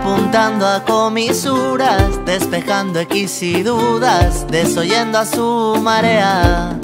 [0.00, 6.78] apuntando a comisuras, despejando X y dudas, desoyendo a su marea.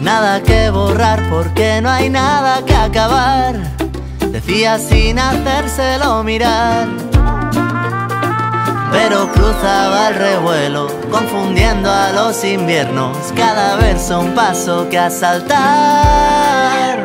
[0.00, 3.56] Nada que borrar porque no hay nada que acabar,
[4.30, 6.88] decía sin hacérselo mirar.
[8.92, 16.99] Pero cruzaba el revuelo, confundiendo a los inviernos, cada verso un paso que asaltar.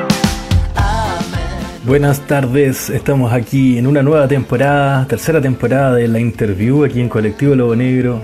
[1.86, 7.08] Buenas tardes, estamos aquí en una nueva temporada, tercera temporada de la interview aquí en
[7.08, 8.24] Colectivo Lobo Negro.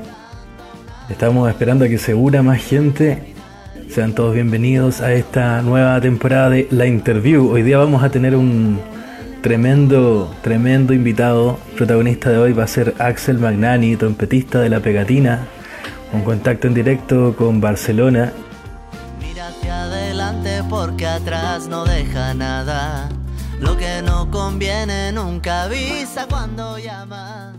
[1.09, 3.35] Estamos esperando a que se una más gente.
[3.87, 7.51] Sean todos bienvenidos a esta nueva temporada de la interview.
[7.51, 8.79] Hoy día vamos a tener un
[9.43, 11.59] tremendo, tremendo invitado.
[11.77, 15.45] protagonista de hoy va a ser Axel Magnani, trompetista de La Pegatina,
[16.13, 18.33] un contacto en directo con Barcelona.
[19.19, 23.07] Mira hacia adelante porque atrás no deja nada.
[23.61, 27.53] Lo que no conviene nunca avisa cuando llama.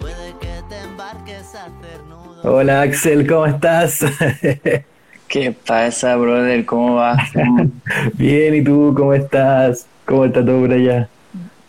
[0.00, 2.40] Puede que te embarques a hacer nudo.
[2.42, 4.02] Hola Axel, ¿cómo estás?
[5.28, 6.64] ¿Qué pasa, brother?
[6.64, 7.18] ¿Cómo va?
[8.14, 9.86] bien, ¿y tú cómo estás?
[10.06, 11.10] ¿Cómo está todo por allá?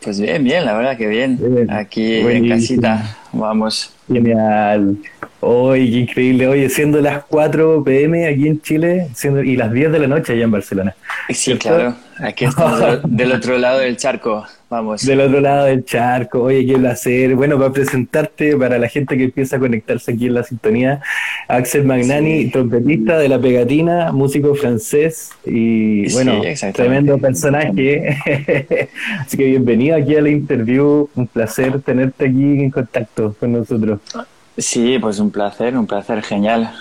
[0.01, 1.67] Pues bien, bien, la verdad que bien.
[1.69, 3.93] Aquí en casita, vamos.
[4.07, 4.97] Genial.
[5.41, 6.47] Hoy, qué increíble.
[6.47, 10.33] Oye, siendo las 4 pm aquí en Chile siendo, y las 10 de la noche
[10.33, 10.95] allá en Barcelona.
[11.29, 11.95] Sí, claro.
[12.19, 14.45] Aquí estamos del otro lado del charco.
[14.69, 15.05] Vamos.
[15.05, 16.43] Del otro lado del charco.
[16.43, 17.35] Oye, qué placer.
[17.35, 21.01] Bueno, para presentarte, para la gente que empieza a conectarse aquí en la sintonía,
[21.47, 26.41] Axel Magnani, trompetista de la pegatina, músico francés y, bueno,
[26.73, 28.17] tremendo personaje.
[29.19, 31.07] Así que bienvenido aquí a la interview.
[31.15, 33.99] Un placer tenerte aquí en contacto con nosotros.
[34.57, 36.71] Sí, pues un placer, un placer genial.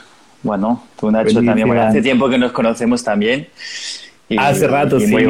[0.43, 3.47] Bueno, tú Nacho también, bueno, hace tiempo que nos conocemos también.
[4.39, 5.27] Hace rato, sí, muy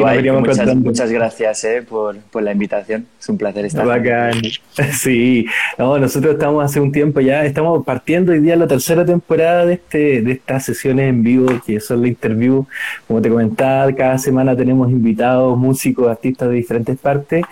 [0.75, 3.05] muchas, gracias eh, por, la invitación.
[3.19, 4.41] Es un placer estar Bacán.
[4.93, 5.45] Sí,
[5.77, 9.73] no, nosotros estamos hace un tiempo ya, estamos partiendo hoy día la tercera temporada de,
[9.73, 12.65] este, de estas sesiones en vivo, que son la interview.
[13.07, 17.43] Como te comentaba, cada semana tenemos invitados, músicos, artistas de diferentes partes.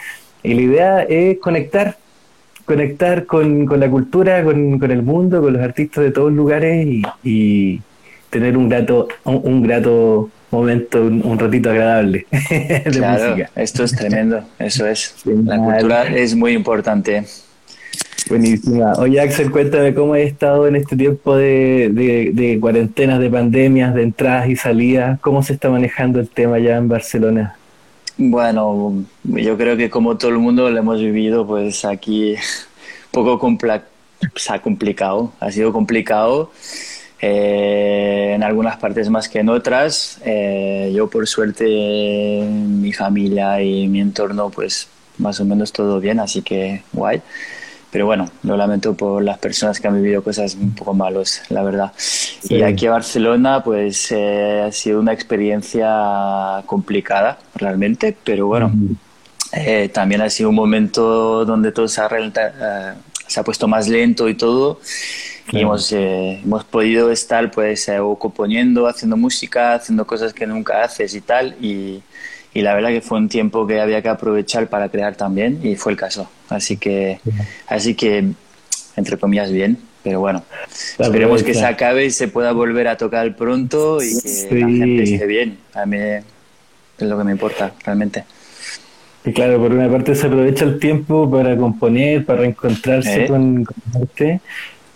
[0.43, 1.97] Y la idea es conectar,
[2.65, 6.87] conectar con, la cultura, con, el mundo, con los artistas de todos lugares
[7.23, 7.81] y,
[8.29, 14.85] tener un grato, un grato momento, un, ratito agradable de claro, Esto es tremendo, eso
[14.85, 15.15] es.
[15.25, 17.23] La cultura es muy importante.
[18.29, 18.93] Buenísima.
[18.93, 24.03] Oye, Axel, cuéntame cómo has estado en este tiempo de, de, cuarentenas, de pandemias, de
[24.03, 25.19] entradas y salidas.
[25.19, 27.55] ¿Cómo se está manejando el tema ya en Barcelona?
[28.17, 32.35] Bueno, yo creo que como todo el mundo lo hemos vivido, pues aquí
[33.11, 33.39] poco
[34.35, 36.51] se ha complicado, ha sido complicado
[37.21, 40.19] eh, en algunas partes más que en otras.
[40.25, 44.87] Eh, yo por suerte, mi familia y mi entorno, pues
[45.19, 47.21] más o menos todo bien, así que guay.
[47.91, 51.61] Pero bueno, lo lamento por las personas que han vivido cosas un poco malos, la
[51.61, 51.91] verdad.
[52.43, 58.71] Y aquí a Barcelona, pues eh, ha sido una experiencia complicada, realmente, pero bueno,
[59.93, 62.09] también ha sido un momento donde todo se ha,
[63.27, 64.79] se ha puesto más lento y todo.
[65.51, 70.83] Y hemos, eh, hemos podido estar pues eh, componiendo, haciendo música, haciendo cosas que nunca
[70.83, 71.55] haces y tal.
[71.61, 72.01] Y,
[72.53, 75.75] y, la verdad que fue un tiempo que había que aprovechar para crear también y
[75.75, 76.29] fue el caso.
[76.49, 77.19] Así que,
[77.67, 78.33] así que
[78.95, 79.77] entre comillas, bien.
[80.03, 80.43] Pero bueno,
[80.97, 85.03] esperemos que se acabe y se pueda volver a tocar pronto y que la gente
[85.03, 85.59] esté bien.
[85.75, 86.23] A mí es
[86.97, 88.23] lo que me importa, realmente.
[89.23, 93.27] Y claro, por una parte se aprovecha el tiempo para componer, para reencontrarse ¿Eh?
[93.27, 94.41] con, con arte,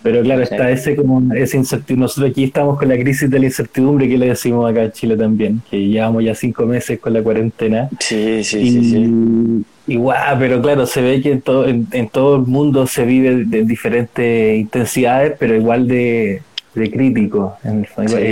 [0.06, 2.04] pero claro, está ese como ese incertidumbre.
[2.04, 5.16] Nosotros aquí estamos con la crisis de la incertidumbre que le decimos acá en Chile
[5.16, 7.88] también, que llevamos ya cinco meses con la cuarentena.
[7.98, 9.64] Sí, sí, sí, sí.
[9.88, 13.46] Y guau, pero claro, se ve que en todo, en, todo el mundo se vive
[13.46, 16.40] de diferentes intensidades, pero igual de,
[16.76, 17.56] de crítico.
[17.64, 17.84] En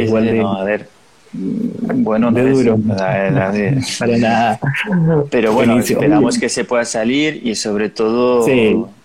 [0.06, 0.86] igual, de, a ver.
[1.32, 2.78] Bueno, de duro.
[2.88, 4.60] Para nada.
[5.28, 8.46] Pero bueno, esperamos que se pueda salir y sobre todo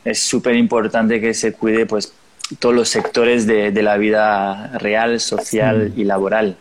[0.06, 2.13] es súper importante que se cuide pues
[2.57, 6.56] todos los sectores de, de la vida real, social y laboral.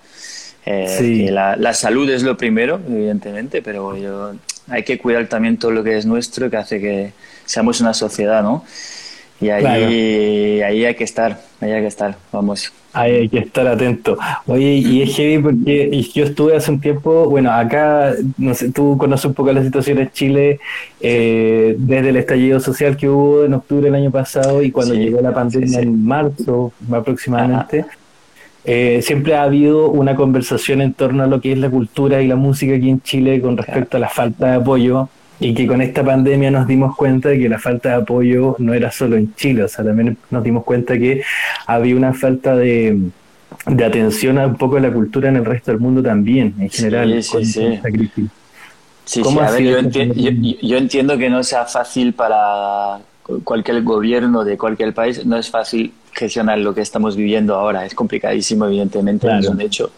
[0.67, 4.35] Eh, la, la, salud es lo primero, evidentemente, pero yo,
[4.69, 7.12] hay que cuidar también todo lo que es nuestro, que hace que
[7.46, 8.64] seamos una sociedad, ¿no?
[9.40, 12.72] Y ahí, ahí hay que estar, ahí hay que estar, vamos.
[12.93, 14.16] Ahí hay que estar atento.
[14.46, 18.96] Oye, y es heavy porque yo estuve hace un tiempo, bueno, acá, no sé, tú
[18.96, 20.60] conoces un poco la situación en Chile
[21.00, 25.20] eh, desde el estallido social que hubo en octubre del año pasado y cuando llegó
[25.20, 27.84] la pandemia en marzo aproximadamente.
[28.64, 32.26] Eh, siempre ha habido una conversación en torno a lo que es la cultura y
[32.26, 35.08] la música aquí en Chile con respecto a la falta de apoyo
[35.40, 38.75] y que con esta pandemia nos dimos cuenta de que la falta de apoyo no
[38.75, 41.23] era solo en Chile, o sea, también nos dimos cuenta que
[41.67, 42.99] había una falta de,
[43.67, 47.23] atención a un poco de la cultura en el resto del mundo también, en general,
[47.23, 47.81] sí, sí,
[49.05, 49.20] sí.
[49.40, 52.99] a ver, yo, entiendo que no sea fácil para
[53.44, 57.87] cualquier gobierno de cualquier país, no es fácil gestionar lo que estamos viviendo ahora.
[57.87, 59.93] Es complicadísimo, evidentemente, es un hecho.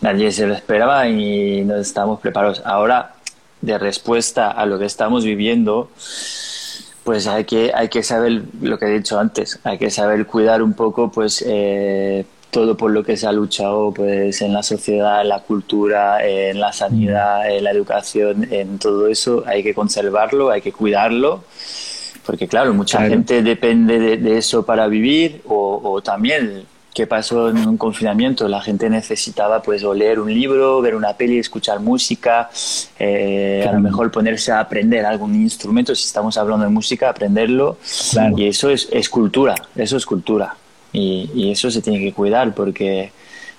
[0.00, 2.60] Nadie se lo esperaba y no estamos preparados.
[2.64, 3.14] Ahora
[3.60, 5.90] de respuesta a lo que estamos viviendo,
[7.04, 10.62] pues hay que, hay que saber lo que he dicho antes, hay que saber cuidar
[10.62, 15.22] un poco pues eh, todo por lo que se ha luchado pues en la sociedad,
[15.22, 20.50] en la cultura, en la sanidad, en la educación, en todo eso, hay que conservarlo,
[20.50, 21.44] hay que cuidarlo,
[22.26, 26.64] porque claro, mucha gente depende de, eso para vivir o, o también
[27.00, 28.46] ¿Qué pasó en un confinamiento?
[28.46, 32.50] La gente necesitaba pues o leer un libro, ver una peli, escuchar música,
[32.98, 37.78] eh, a lo mejor ponerse a aprender algún instrumento, si estamos hablando de música, aprenderlo.
[38.36, 40.54] Y eso es, es, cultura, eso es cultura.
[40.92, 43.12] Y, y, eso se tiene que cuidar porque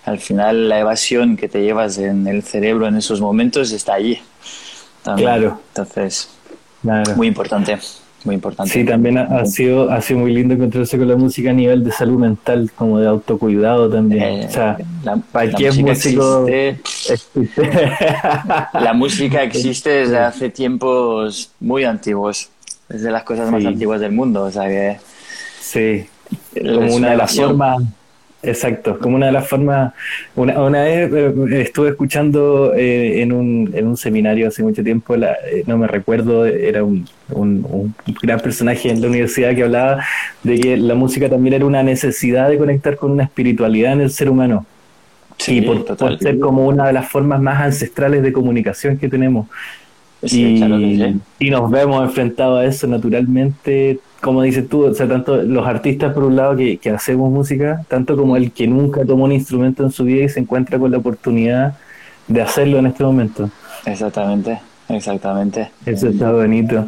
[0.05, 4.21] al final la evasión que te llevas en el cerebro en esos momentos está allí.
[5.17, 5.59] Claro.
[5.73, 6.29] Entonces,
[7.15, 7.79] muy importante
[8.25, 8.71] muy importante.
[8.71, 11.91] Sí, también ha, sido, ha sido muy lindo encontrarse con la música a nivel de
[11.91, 14.23] salud mental, como de autocuidado también.
[14.23, 16.79] Eh, o sea, la, cualquier músico existe.
[18.73, 22.49] la música existe desde hace tiempos muy antiguos.
[22.89, 24.97] Es de las cosas más antiguas del mundo, o sea que...
[25.59, 26.05] Sí,
[26.53, 27.83] como una de las formas
[28.43, 29.93] Exacto, como una de las formas,
[30.35, 35.15] una, una vez eh, estuve escuchando eh, en, un, en un seminario hace mucho tiempo,
[35.15, 35.37] la,
[35.67, 40.03] no me recuerdo, era un, un, gran personaje en la universidad que hablaba
[40.43, 44.11] de que la música también era una necesidad de conectar con una espiritualidad en el
[44.11, 44.65] ser humano.
[45.37, 49.09] Sí, y por, por ser como una de las formas más ancestrales de comunicación que
[49.09, 49.47] tenemos.
[50.21, 50.63] y,
[51.39, 56.13] y nos vemos enfrentados a eso naturalmente como dices tú, o sea, tanto los artistas
[56.13, 59.91] por un lado que, hacemos música, tanto como el que nunca tomó un instrumento en
[59.91, 61.75] su vida y se encuentra con la oportunidad
[62.27, 63.49] de hacerlo en este momento.
[63.85, 64.59] Exactamente,
[64.95, 65.69] exactamente.
[65.85, 66.85] Eso está bonito.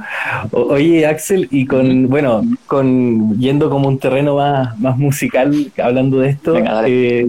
[0.52, 6.30] oye, Axel, y con, bueno, con yendo como un terreno más, más musical, hablando de
[6.30, 6.56] esto,
[6.86, 7.28] eh,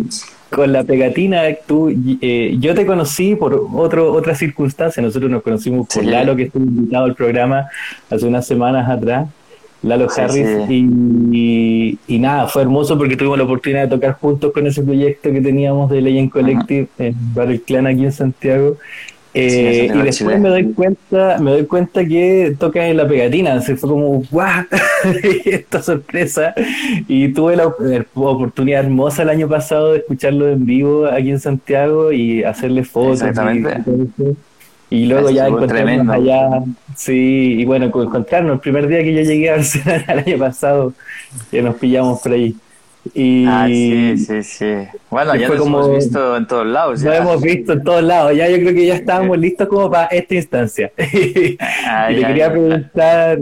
[0.50, 5.88] con la pegatina, tú, eh, yo te conocí por otro, otra circunstancia, nosotros nos conocimos
[5.92, 7.66] por Lalo, que estuvo invitado al programa
[8.10, 9.28] hace unas semanas atrás.
[9.84, 10.70] Lalo Harris.
[10.70, 15.40] Y, nada, fue hermoso porque tuvimos la oportunidad de tocar juntos con ese proyecto que
[15.40, 18.78] teníamos de Legend Collective en Barrio Clan aquí en Santiago.
[19.36, 23.76] Eh, y después me doy cuenta, me doy cuenta que tocan en la pegatina, se
[23.76, 24.64] fue como ¡guau!
[25.44, 26.54] esta sorpresa.
[27.08, 32.12] Y tuve la, oportunidad hermosa el año pasado de escucharlo en vivo aquí en Santiago
[32.12, 33.22] y hacerle fotos.
[33.22, 33.82] Exactamente.
[34.90, 36.62] Y luego ya encontrarnos allá,
[36.94, 40.92] sí, y bueno, encontrarnos el primer día que yo llegué a Barcelona el año pasado,
[41.50, 42.54] que nos pillamos por ahí.
[43.12, 44.74] Y ah, sí, sí, sí.
[45.10, 47.00] Bueno, ya nos hemos visto en todos lados.
[47.00, 47.10] Ya.
[47.10, 48.34] Nos hemos visto en todos lados.
[48.34, 50.92] Ya yo creo que ya estábamos listos como para esta instancia.
[50.96, 53.38] Y te quería preguntar,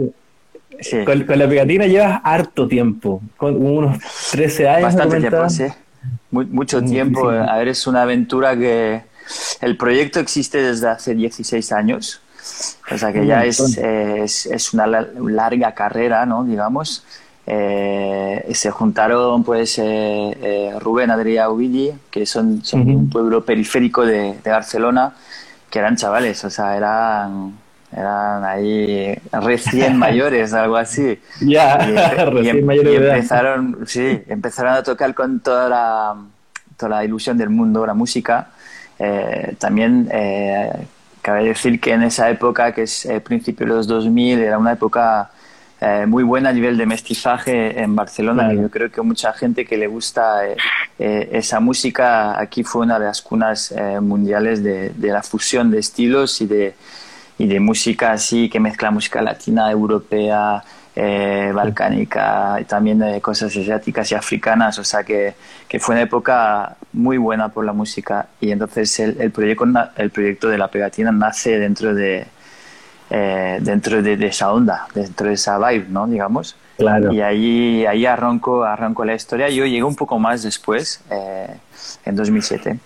[1.05, 3.97] con, la pegatina llevas harto tiempo, con unos
[4.31, 4.83] 13 años.
[4.83, 5.65] Bastante tiempo, sí.
[6.31, 7.29] mucho tiempo.
[7.29, 9.03] A ver, es una aventura que
[9.61, 12.21] el proyecto existe desde hace 16 años,
[12.91, 13.59] o sea que ya es,
[14.45, 16.43] es, una larga carrera, ¿no?
[16.43, 17.05] Digamos.
[17.45, 24.35] Eh, se juntaron pues eh, eh, Rubén, Adrià Ovidi, que son, un pueblo periférico de,
[24.45, 25.13] Barcelona,
[25.69, 27.53] que eran chavales, o sea, eran,
[27.91, 31.19] eran ahí recién mayores, algo así.
[31.41, 31.77] Ya,
[32.25, 33.01] recién em, mayores.
[33.01, 36.15] empezaron, sí, empezaron a tocar con toda la,
[36.77, 38.51] toda la ilusión del mundo, la música.
[38.99, 40.07] Eh, también
[41.21, 44.73] cabe decir que en esa época, que es el principio de los 2000, era una
[44.73, 45.31] época
[45.83, 48.53] eh, muy buena a nivel de mestizaje en Barcelona.
[48.53, 50.41] Yo creo que mucha gente que le gusta
[50.97, 56.39] esa música, aquí fue una de las cunas mundiales de, de, la fusión de estilos
[56.41, 56.75] y de,
[57.37, 60.63] y de música así que mezcla música latina, europea,
[60.95, 65.33] eh, balcánica y también de cosas asiáticas y africanas, o sea que,
[65.67, 68.27] que, fue una época muy buena por la música.
[68.39, 69.65] Y entonces el, el proyecto,
[69.97, 72.27] el proyecto de la pegatina nace dentro de,
[73.15, 76.07] eh, dentro de, esa onda, dentro de esa vibe, ¿no?
[76.07, 76.55] Digamos.
[76.79, 79.49] Y ahí, ahí arranco, arranco la historia.
[79.49, 81.55] Yo llegué un poco más después, eh,
[82.05, 82.79] en 2007.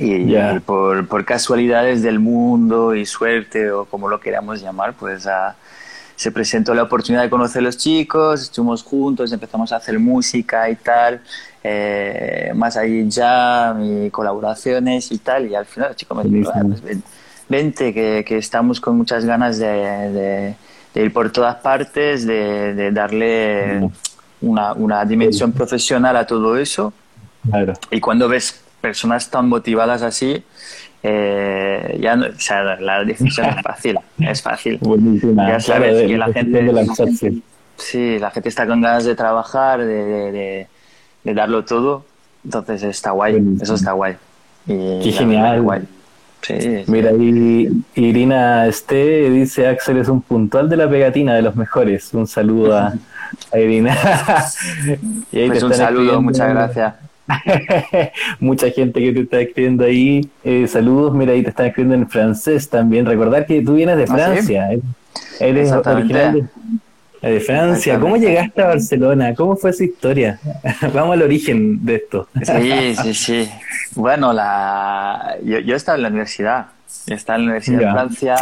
[0.00, 0.34] Y,
[0.66, 5.54] por, por, casualidades del mundo y suerte o como lo queramos llamar, pues a,
[6.16, 10.68] se presentó la oportunidad de conocer a los chicos, estuvimos juntos, empezamos a hacer música
[10.68, 11.20] y tal,
[11.62, 16.72] eh, más ahí ya, y colaboraciones y tal, y al final los chicos me dijeron,
[16.72, 16.98] ah, pues
[17.48, 20.56] vente, que, que estamos con muchas ganas de,
[20.94, 23.88] de, ir por todas partes, de, de darle
[24.40, 26.92] una, una, dimensión profesional a todo eso.
[27.90, 30.42] Y cuando ves personas tan motivadas así,
[31.02, 34.80] eh, ya o sea, la decisión es fácil, es fácil.
[35.36, 36.72] Ya sabes que la gente,
[37.76, 40.66] sí, la gente está con ganas de trabajar, de,
[41.22, 42.04] de, darlo todo,
[42.44, 44.16] entonces está guay, eso está guay.
[44.66, 45.62] Qué genial.
[45.62, 45.82] Guay.
[46.86, 52.12] Mira, y Irina Este dice Axel es un puntual de la pegatina de los mejores.
[52.14, 52.94] Un saludo a,
[53.54, 53.96] Irina.
[55.30, 56.94] pues un saludo, muchas gracias.
[58.40, 60.30] Mucha gente que te está escribiendo ahí.
[60.44, 63.04] Eh, saludos, mira, ahí te están escribiendo en francés también.
[63.04, 64.68] Recordar que tú vienes de ¿Ah, Francia.
[65.40, 66.44] Eres original de,
[67.44, 67.98] Francia.
[67.98, 69.34] ¿Cómo llegaste a Barcelona?
[69.34, 70.38] ¿Cómo fue esa historia?
[70.94, 72.28] Vamos al origen de esto.
[72.42, 73.50] sí, sí, sí.
[73.94, 75.36] Bueno, la...
[75.42, 76.66] yo, yo estaba en la universidad.
[77.06, 78.36] Yo estaba en la Universidad de Francia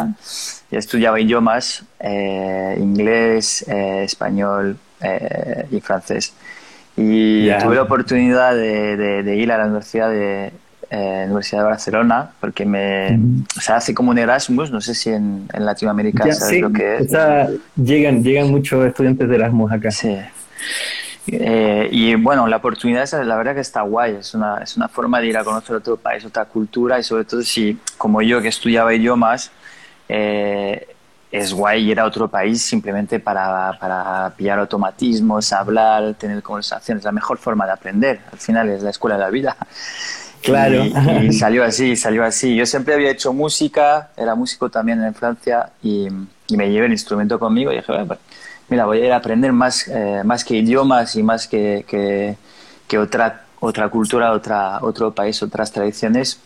[0.71, 4.79] y estudiaba idiomas, eh, inglés, eh, español
[5.71, 6.33] y francés.
[6.97, 10.53] Y tuve la oportunidad de, ir a la Universidad de,
[10.91, 13.19] eh, Universidad de Barcelona, porque me,
[13.61, 17.13] se hace como un Erasmus, no sé si en, Latinoamérica sabes lo que es.
[17.77, 19.91] llegan, llegan muchos estudiantes de Erasmus acá.
[19.91, 20.17] Sí.
[21.27, 25.21] Eh, y bueno, la oportunidad la verdad que está guay, es una, es una forma
[25.21, 28.49] de ir a conocer otro país, otra cultura y sobre todo si, como yo que
[28.49, 29.51] estudiaba idiomas,
[30.09, 30.89] eh,
[31.33, 37.03] es guay ir a otro país simplemente para, para pillar automatismos, hablar, tener conversaciones.
[37.03, 39.57] La mejor forma de aprender, al final es la escuela de la vida.
[40.45, 40.85] Claro.
[40.85, 42.55] Y, salió así, salió así.
[42.55, 46.09] Yo siempre había hecho música, era músico también en Francia y,
[46.49, 48.19] y me llevé el instrumento conmigo y dije, pues,
[48.69, 52.37] mira, voy a ir a aprender más, eh, más que idiomas y más que, que,
[52.87, 56.39] que, otra, otra cultura, otra, otro país, otras tradiciones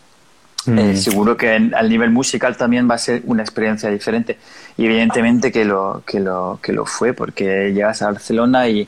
[0.67, 0.97] eh, mm.
[0.97, 4.37] seguro que al nivel musical también va a ser una experiencia diferente.
[4.77, 8.87] Y evidentemente que lo, que lo, que lo fue, porque llegas a Barcelona y,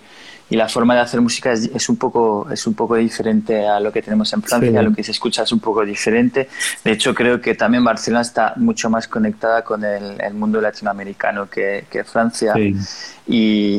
[0.52, 3.80] y la forma de hacer música es, es, un poco, es un poco diferente a
[3.80, 6.50] lo que tenemos en Francia, lo que se escucha es un poco diferente.
[6.84, 11.50] De hecho, creo que también Barcelona está mucho más conectada con el, el mundo latinoamericano
[11.50, 12.54] que, que Francia.
[12.58, 12.76] Y,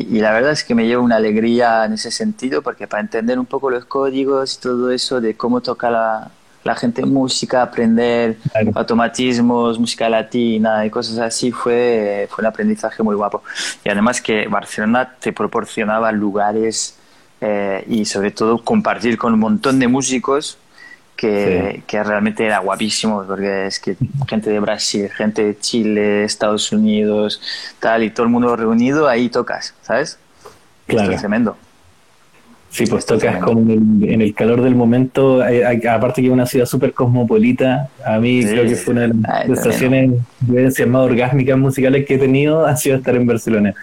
[0.09, 3.37] y, la verdad es que me lleva una alegría en ese sentido, porque para entender
[3.37, 6.31] un poco los códigos y todo eso de cómo toca la,
[6.63, 8.37] la gente música, aprender
[8.75, 13.43] automatismos, música latina y cosas así, fue, fue un aprendizaje muy guapo.
[13.83, 16.97] Y además que Barcelona te proporcionaba lugares
[17.41, 20.57] eh, y sobre todo compartir con un montón de músicos
[21.15, 23.95] que, que, realmente era guapísimo, porque es que
[24.27, 27.41] gente de Brasil, gente de Chile, Estados Unidos,
[27.79, 30.17] tal, y todo el mundo reunido, ahí tocas, ¿sabes?
[30.87, 31.11] Claro.
[31.11, 31.55] es tremendo.
[32.73, 36.91] Sí, pues tocas como en el, calor del momento, aparte que es una ciudad súper
[36.91, 42.15] cosmopolita, a mí creo que fue una de las sensaciones vivencias más orgásmicas musicales que
[42.15, 43.75] he tenido, ha sido estar en Barcelona.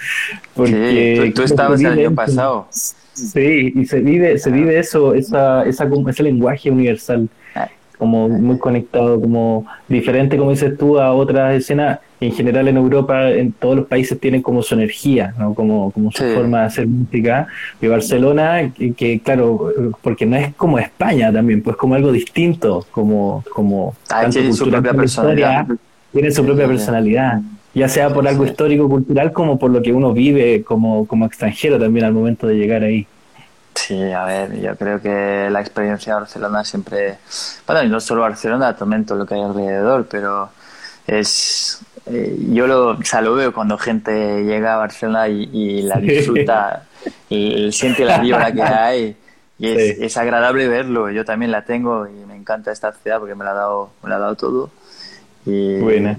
[0.57, 2.67] Porque sí, tú, estabas el año pasado.
[2.73, 7.69] Sí, y se vive, se vive eso, esa, esa, ese lenguaje universal, ah.
[7.97, 13.31] como muy conectado, como diferente, como dices tú, a otras escenas en general en Europa,
[13.31, 15.55] en todos los países tienen como su energía, ¿no?
[15.55, 17.49] como, como su forma de hacer música.
[17.81, 19.73] Y Barcelona, que, claro,
[20.03, 24.69] porque no es como España también, pues como algo distinto, como, como ah, tiene su
[24.69, 25.67] propia personalidad.
[26.13, 27.41] tiene su propia personalidad,
[27.75, 31.79] ya sea por algo histórico, cultural, como por lo que uno vive como, como extranjero
[31.79, 33.07] también al momento de llegar ahí.
[33.75, 37.17] Sí, a ver, yo creo que la experiencia de Barcelona siempre,
[37.67, 40.51] bueno, y no solo Barcelona, también todo lo que hay alrededor, pero
[41.07, 41.81] es
[42.13, 46.85] eh, yo lo, o veo cuando gente llega a Barcelona y, la disfruta,
[47.29, 49.17] y, siente la vibra que hay.
[49.59, 51.11] Y es, agradable verlo.
[51.11, 54.09] Yo también la tengo y me encanta esta ciudad porque me la ha dado, me
[54.09, 54.71] la ha dado todo.
[55.47, 55.77] Y,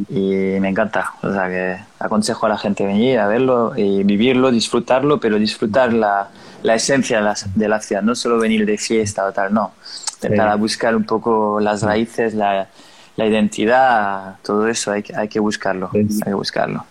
[0.10, 1.14] y me encanta.
[1.24, 5.92] O sea que aconsejo a la gente venir a verlo y vivirlo, disfrutarlo, pero disfrutar
[5.92, 6.30] la,
[6.64, 8.04] la esencia de la, de la, ciudad.
[8.04, 9.74] No solo venir de fiesta o tal, no.
[10.16, 12.68] Intentar buscar un poco las raíces, la,
[13.22, 16.84] la identidad, todo eso hay que, hay que buscarlo, hay que buscarlo.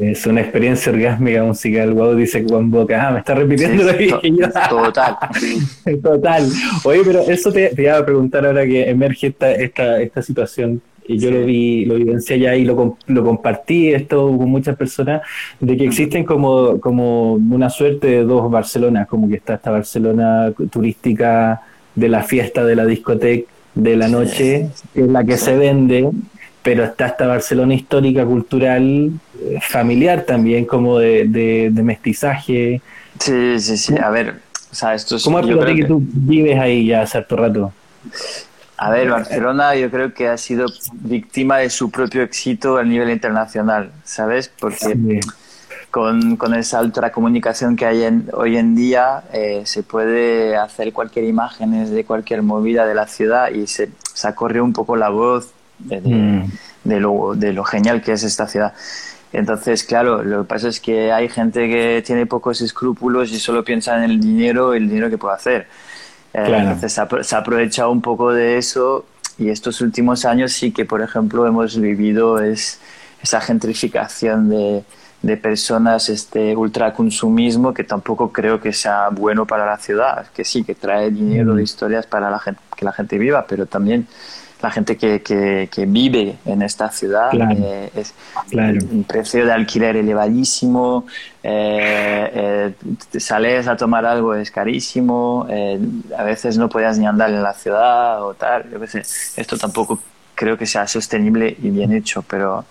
[0.00, 3.08] Es una experiencia orgásmica musical, wow, dice Juan Boca.
[3.08, 4.08] Ah, me está repitiendo lo que
[4.68, 5.16] Total.
[6.02, 6.48] Total.
[6.84, 10.82] Oye, pero eso te, te, iba a preguntar ahora que emerge esta, esta, esta situación.
[11.08, 15.22] Y yo lo vi, lo evidencié ya y lo, lo compartí esto con muchas personas,
[15.60, 20.52] de que existen como, como una suerte de dos Barcelonas, como que está esta Barcelona
[20.70, 21.62] turística
[21.94, 26.10] de la fiesta de la discoteca de la noche, que es la que se vende,
[26.62, 32.80] pero está esta Barcelona histórica, cultural, eh, familiar también, como de, de, mestizaje.
[33.20, 33.94] Sí, sí, sí.
[34.02, 34.40] A ver,
[34.72, 35.22] o sea, esto es.
[35.22, 37.72] ¿Cómo es que, tú vives ahí ya hace harto rato?
[38.78, 43.10] A ver, Barcelona yo creo que ha sido víctima de su propio éxito a nivel
[43.10, 44.50] internacional, ¿sabes?
[44.58, 45.20] Porque
[45.96, 51.24] con, con, esa ultracomunicación que hay en, hoy en día eh, se puede hacer cualquier
[51.24, 55.52] imagen de cualquier movida de la ciudad y se, se corrido un poco la voz
[55.78, 56.50] de, mm.
[56.84, 58.74] de, lo, de lo genial que es esta ciudad.
[59.32, 63.64] Entonces, claro, lo que pasa es que hay gente que tiene pocos escrúpulos y solo
[63.64, 65.66] piensa en el dinero y el dinero que puede hacer.
[66.34, 69.06] Eh, entonces se ha, aprovechado un poco de eso
[69.38, 72.80] y estos últimos años sí que, por ejemplo, hemos vivido es,
[73.22, 74.84] esa gentrificación de,
[75.22, 80.62] de personas, este ultraconsumismo que tampoco creo que sea bueno para la ciudad, que sí,
[80.62, 81.64] que trae dinero de mm.
[81.64, 84.06] historias para la gente, que la gente viva, pero también
[84.62, 88.14] la gente que, que, vive en esta ciudad eh, es
[88.52, 91.06] un precio de alquiler elevadísimo
[91.42, 92.74] eh,
[93.12, 95.46] eh, sales a tomar algo es carísimo
[96.16, 99.98] a veces no podías ni andar en la ciudad o tal yo esto tampoco
[100.34, 102.64] creo que sea sostenible y bien hecho pero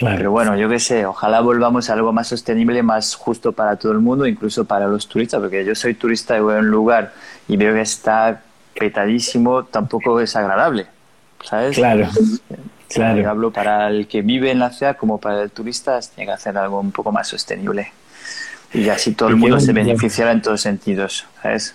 [0.00, 3.92] pero bueno yo qué sé ojalá volvamos a algo más sostenible más justo para todo
[3.92, 7.12] el mundo incluso para los turistas porque yo soy turista y voy a un lugar
[7.48, 8.40] y veo que está
[8.74, 10.86] petadísimo tampoco es agradable
[11.44, 11.76] ¿sabes?
[11.76, 12.08] Claro,
[12.88, 13.30] claro.
[13.30, 16.56] Hablo para el que vive en la ciudad como para el turista, tiene que hacer
[16.56, 17.92] algo un poco más sostenible.
[18.72, 21.74] Y así todo el mundo se beneficiará en todos sentidos, ¿sabes?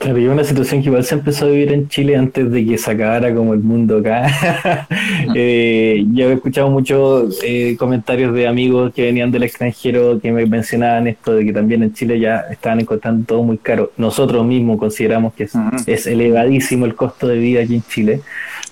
[0.00, 2.78] Claro, y una situación que igual se empezó a vivir en Chile antes de que
[2.78, 4.88] se acabara como el mundo acá.
[5.34, 10.46] eh, yo he escuchado muchos eh, comentarios de amigos que venían del extranjero que me
[10.46, 13.92] mencionaban esto de que también en Chile ya estaban encontrando todo muy caro.
[13.98, 15.50] Nosotros mismos consideramos que
[15.86, 18.22] es, elevadísimo el costo de vida aquí en Chile.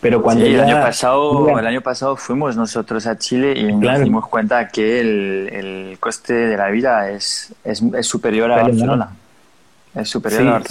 [0.01, 4.27] Pero cuando el, año pasado, el año pasado fuimos nosotros a Chile y nos dimos
[4.29, 9.11] cuenta que el, el coste de la vida es, es, superior a Barcelona.
[9.99, 10.63] Es superior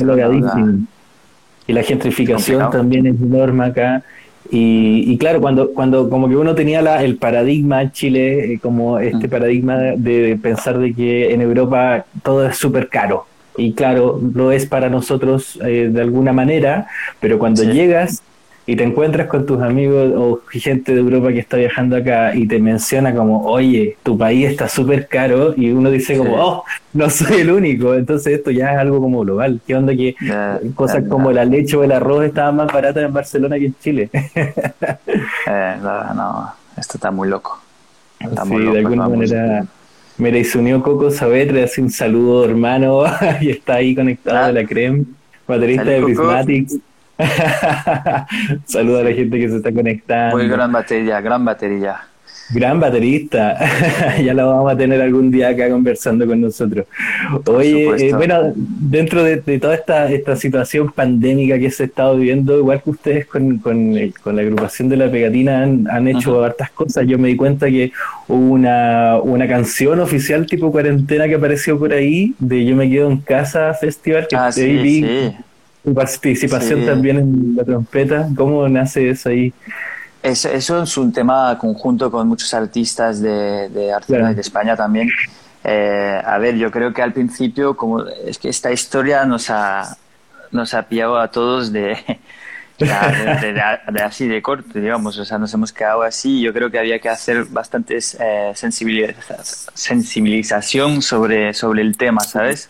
[1.68, 4.04] Y la gentrificación también es enorme acá.
[4.50, 8.98] Y, claro, cuando, cuando como que uno tenía la, el paradigma en Chile, eh, como
[8.98, 9.30] este mm.
[9.30, 13.26] paradigma de, pensar de que en Europa todo es súper caro.
[13.58, 16.88] Y claro, lo es para nosotros eh, de alguna manera,
[17.20, 18.22] pero cuando llegas
[18.70, 22.46] y te encuentras con tus amigos o gente de Europa que está viajando acá y
[22.46, 27.10] te menciona como, oye, tu país está súper caro y uno dice como, oh, no
[27.10, 29.62] soy el único, entonces esto ya es algo como global.
[29.66, 30.16] ¿Qué onda que
[30.76, 34.10] cosas como la leche o el arroz estaban más baratas en Barcelona que en Chile?
[34.36, 37.62] eh, no, esto está muy loco.
[38.20, 39.66] sí, de alguna manera...
[40.18, 43.04] Mira, y se unió Coco Saavedra, hace un saludo hermano
[43.40, 45.06] y está ahí conectado a la creme,
[45.48, 46.80] baterista de Prismatics.
[48.66, 50.38] Saluda a la gente que se está conectando.
[50.38, 52.02] Muy gran batería, gran batería.
[52.50, 53.58] Gran baterista.
[54.24, 56.86] ya lo vamos a tener algún día acá conversando con nosotros.
[57.46, 62.58] Oye, eh, bueno, dentro de, toda esta, esta situación pandémica que se ha estado viviendo,
[62.58, 67.06] igual que ustedes con, con, eh, la agrupación de la pegatina han, hecho hartas cosas.
[67.06, 67.92] Yo me di cuenta que
[68.30, 73.12] hubo una, una canción oficial tipo cuarentena que apareció por ahí, de Yo me quedo
[73.12, 75.36] en casa festival, que ah, sí, sí
[75.94, 78.28] participación también en la trompeta.
[78.36, 79.54] ¿Cómo nace eso ahí?
[80.24, 85.10] Eso, es un tema conjunto con muchos artistas de, de Argentina y de España también.
[85.64, 89.98] Eh, a ver, yo creo que al principio, como es que esta historia nos ha,
[90.52, 91.98] nos ha pillado a todos de,
[92.80, 96.42] de, así de corte, digamos, o sea, nos hemos quedado así.
[96.42, 98.54] Yo creo que había que hacer bastantes eh,
[99.74, 102.70] sensibilización sobre, sobre el tema, ¿sabes?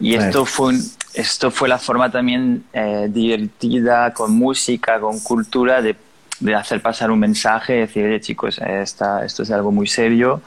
[0.00, 0.80] Y esto fue un,
[1.14, 5.96] esto fue la forma también eh, divertida, con música, con cultura, de,
[6.40, 10.42] de, hacer pasar un mensaje, decir, oye chicos, esta, esto es algo muy serio,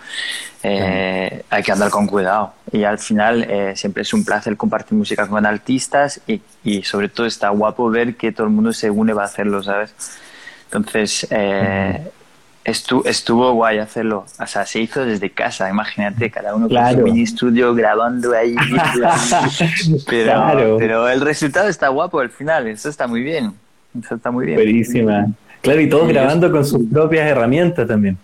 [0.64, 2.54] eh, hay que andar con cuidado.
[2.72, 7.10] Y al final eh, siempre es un placer compartir música con artistas y, y, sobre
[7.10, 9.94] todo está guapo ver que todo el mundo se une para hacerlo, ¿sabes?
[10.66, 11.26] Entonces,
[12.68, 14.26] Estuvo, estuvo guay hacerlo.
[14.40, 18.58] O sea, se hizo desde casa, imagínate, cada uno con su mini estudio grabando ahí.
[20.06, 23.54] pero, pero el resultado está guapo al final, eso está muy bien.
[23.98, 24.58] Eso está muy bien.
[24.58, 25.28] Buenísima.
[25.62, 28.18] Claro, y todos grabando con sus propias herramientas también.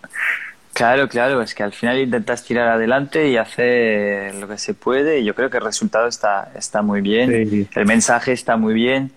[0.74, 5.20] Claro, claro, es que al final intentas tirar adelante y hacer lo que se puede
[5.20, 9.12] y yo creo que el resultado está, está muy bien, el mensaje está muy bien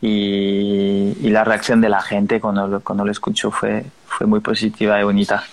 [0.00, 4.40] y, y, la reacción de la gente cuando lo, cuando lo escucho fue, fue muy
[4.40, 5.44] positiva y bonita.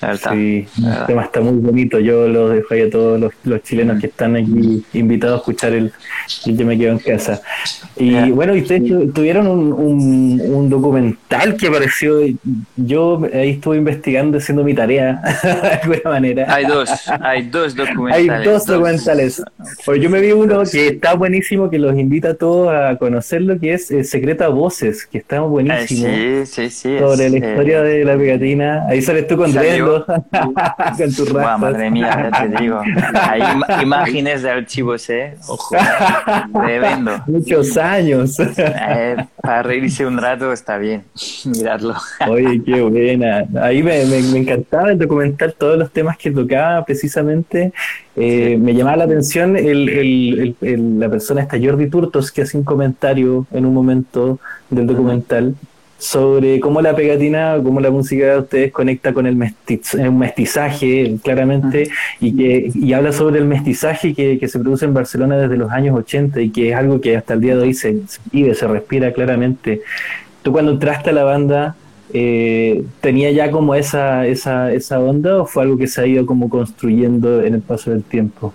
[0.00, 1.98] Sí, el tema está muy bonito.
[1.98, 5.92] Yo lo dejo ahí a todos los, chilenos que están aquí invitados a escuchar el,
[6.44, 7.42] Yo me quedo en casa.
[7.96, 12.20] Y bueno, ustedes tuvieron un, un, documental que apareció.
[12.76, 16.54] Yo ahí estuve investigando, haciendo mi tarea de alguna manera.
[16.54, 18.30] Hay dos, hay dos documentales.
[18.30, 19.42] Hay dos documentales.
[19.84, 23.58] Pues yo me vi uno que está buenísimo, que los invita a todos a conocerlo,
[23.58, 26.08] que es eh, Secreta Voces, que está buenísimo.
[26.08, 26.98] sí, sí, sí.
[26.98, 28.86] Sobre la historia eh, de la pegatina.
[28.86, 29.52] Ahí sales tú con
[31.58, 32.80] madre mía, ya te digo.
[33.14, 33.42] Hay
[33.82, 35.36] imágenes de archivos, ¿eh?
[35.46, 35.76] Ojo,
[36.52, 37.22] tremendo.
[37.26, 38.38] Muchos años.
[38.38, 41.04] Eh, para reírse un rato está bien,
[41.44, 41.94] miradlo.
[42.28, 43.44] Oye, qué buena.
[43.60, 47.72] Ahí me, me, encantaba el documentar todos los temas que tocaba precisamente.
[48.16, 52.58] Eh, me llamaba la atención el, el, el, la persona esta Jordi Turtos que hace
[52.58, 55.54] un comentario en un momento del documental
[55.98, 62.36] sobre cómo la pegatina, cómo la música de ustedes conecta con el mestizaje, claramente, y
[62.36, 65.96] que y habla sobre el mestizaje que, que, se produce en Barcelona desde los años
[65.98, 69.12] 80 y que es algo que hasta el día de hoy se, vive, se respira
[69.12, 69.82] claramente.
[70.42, 71.74] ¿Tú cuando entraste a la banda,
[72.12, 76.24] eh, tenía ya como esa, esa, esa onda o fue algo que se ha ido
[76.24, 78.54] como construyendo en el paso del tiempo?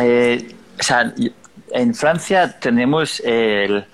[0.00, 0.48] Eh,
[0.80, 1.12] o sea,
[1.72, 3.84] en Francia tenemos el,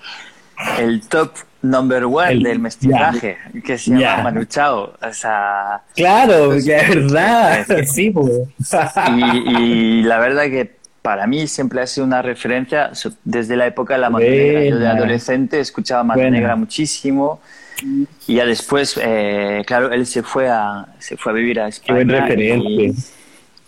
[0.79, 1.31] el top
[1.61, 4.93] number one del mestizaje, que se llama Manu Chao.
[5.01, 7.65] O sea, claro, que es verdad.
[7.85, 8.31] sí, pues.
[9.47, 12.91] y, la verdad que para mí siempre ha sido una referencia
[13.23, 14.63] desde la época de la Mano Negra.
[14.65, 17.39] Yo de adolescente escuchaba Mano Negra muchísimo.
[18.27, 22.27] Y ya después, eh, claro, él se fue a, se fue a vivir a España.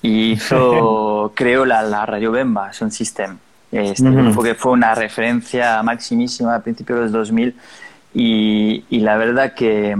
[0.02, 3.38] Y, hizo, creó la, la Radio Bemba, Son System.
[3.74, 4.04] Este,
[4.36, 7.56] Porque fue una referencia maximísima a principios de los 2000
[8.14, 9.98] y, y la verdad que,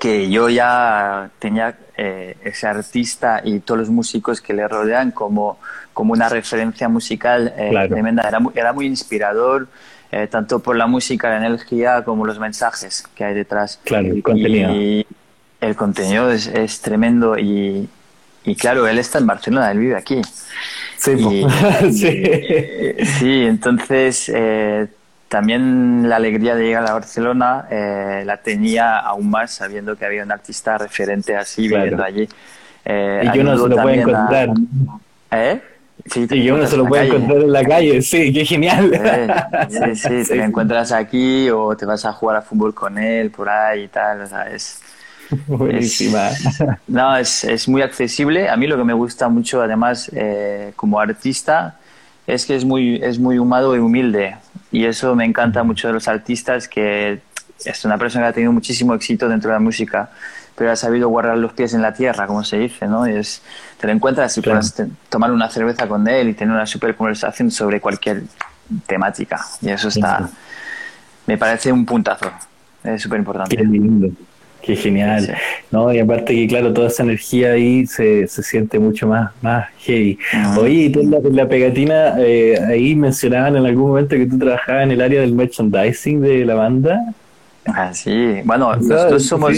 [0.00, 5.58] que, yo ya tenía eh, ese artista y todos los músicos que le rodean como,
[5.92, 8.28] como una referencia musical eh, tremenda.
[8.28, 9.68] Era, era muy inspirador.
[10.12, 13.80] Eh, tanto por la música, la energía, como los mensajes que hay detrás.
[13.84, 14.70] Claro, el contenido.
[14.72, 15.06] Y
[15.60, 17.88] el contenido es, es tremendo y,
[18.44, 20.22] y, claro, él está en Barcelona, él vive aquí.
[20.98, 21.16] Sí,
[21.92, 22.22] sí.
[23.04, 23.44] sí.
[23.46, 24.86] entonces eh,
[25.28, 30.22] también la alegría de llegar a Barcelona eh, la tenía aún más sabiendo que había
[30.22, 32.28] un artista referente así viviendo allí.
[32.84, 34.50] Eh, y que uno se lo puede encontrar.
[35.32, 35.60] ¿Eh?
[36.04, 38.92] Sí, y que uno se lo puede encontrar en la calle, sí, qué genial.
[39.68, 43.30] sí, sí, te lo encuentras aquí o te vas a jugar a fútbol con él
[43.30, 44.80] por ahí y tal, o sea, es...
[45.46, 46.30] Buenísima.
[46.86, 48.48] no, es, es, muy accesible.
[48.48, 51.76] A mí lo que me gusta mucho, además, eh, como artista,
[52.26, 54.36] es que es muy, es muy humano y humilde.
[54.72, 57.20] Y eso me encanta mucho de los artistas, que
[57.64, 60.10] es una persona que ha tenido muchísimo éxito dentro de la música,
[60.54, 63.06] pero ha sabido guardar los pies en la tierra, como se dice, ¿no?
[63.08, 63.42] Y es,
[63.78, 64.74] te lo encuentras y puedes
[65.08, 68.24] tomar una cerveza con él y tener una super conversación sobre cualquier
[68.86, 69.44] temática.
[69.60, 70.28] Y eso está,
[71.26, 72.30] me parece un puntazo.
[72.82, 73.56] Es súper importante.
[73.56, 74.08] Qué lindo.
[74.66, 75.32] Qué genial.
[75.70, 75.92] ¿no?
[75.92, 80.18] Y aparte que, claro, toda esa energía ahí se, se siente mucho más, más heavy.
[80.58, 84.82] Oye, y tú en la, pegatina, eh, ahí mencionaban en algún momento que tú trabajabas
[84.82, 87.14] en el área del merchandising de la banda.
[87.64, 88.40] Ah, sí.
[88.44, 89.56] Bueno, nosotros somos,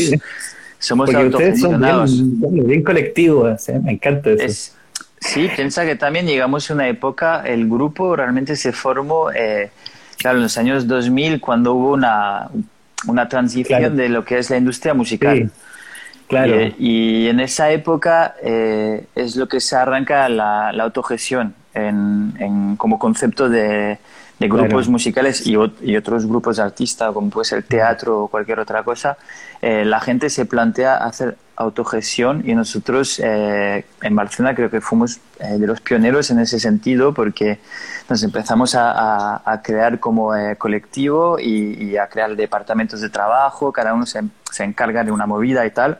[0.78, 2.14] somos autogestionados.
[2.14, 3.80] Son bien, colectivos, ¿eh?
[3.82, 4.74] me encanta eso.
[5.20, 9.70] sí, piensa que también llegamos a una época, el grupo realmente se formó, eh,
[10.18, 12.50] claro, en los años 2000, cuando hubo una
[13.06, 15.50] una transición de lo que es la industria musical.
[16.26, 16.54] claro.
[16.78, 23.48] Y, en esa época eh, es lo que se arranca la, autogestión en, como concepto
[23.48, 23.98] de,
[24.40, 29.16] grupos musicales y, otros grupos de artistas, como puede ser teatro o cualquier otra cosa.
[29.62, 35.18] Eh, la gente se plantea hacer autogestión y nosotros eh, en Barcelona creo que fuimos
[35.40, 37.58] de los pioneros en ese sentido porque
[38.08, 44.06] nos empezamos a, crear como eh, colectivo y, a crear departamentos de trabajo, cada uno
[44.06, 44.20] se,
[44.64, 45.98] encarga de una movida y tal.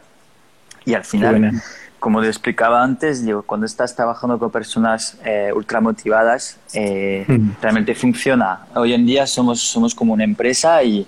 [0.84, 1.60] Y al final,
[2.00, 7.50] como te explicaba antes, digo, cuando estás trabajando con personas eh, ultra motivadas, eh, hmm.
[7.60, 8.60] realmente funciona.
[8.74, 11.06] Hoy en día somos, somos como una empresa y,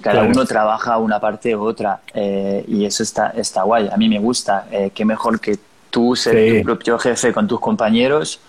[0.00, 3.88] cada uno trabaja una parte u otra y eso está, está guay.
[3.92, 4.66] A mí me gusta.
[4.94, 5.58] qué mejor que
[5.90, 8.40] tú ser tu propio jefe con tus compañeros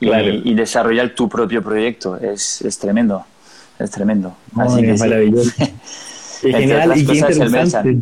[0.00, 2.16] y, desarrollar tu propio proyecto.
[2.16, 3.24] Es, es tremendo,
[3.78, 4.34] es tremendo.
[4.56, 5.50] Así que es maravilloso.
[6.40, 7.98] genial y qué interesante.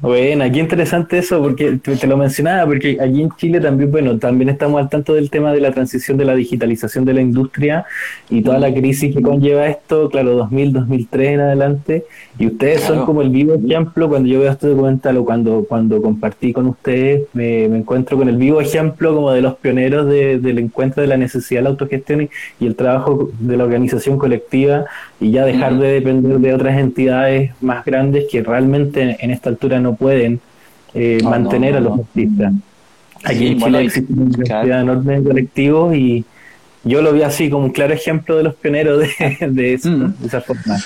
[0.00, 4.48] Bueno, qué interesante eso, porque te, lo mencionaba, porque aquí en Chile también, bueno, también
[4.48, 7.84] estamos al tanto del tema de la transición de la digitalización de la industria
[8.30, 12.04] y toda la crisis que conlleva esto, claro, 2000, 2003 en adelante,
[12.38, 16.00] y ustedes son como el vivo ejemplo, cuando yo veo este documental o cuando, cuando
[16.00, 21.02] compartí con ustedes, me, encuentro con el vivo ejemplo como de los pioneros del encuentro
[21.02, 22.28] de la necesidad de la autogestión
[22.60, 24.84] y, el trabajo de la organización colectiva
[25.18, 29.80] y ya dejar de depender de otras entidades más grandes que realmente en esta altura
[29.80, 30.40] no no pueden
[30.94, 32.52] eh, mantener a los artistas.
[33.24, 36.24] Aquí en Chile existe una cantidad enorme de colectivos y
[36.84, 40.24] yo lo vi así como un claro ejemplo de los pioneros de, mm.
[40.24, 40.76] esa forma.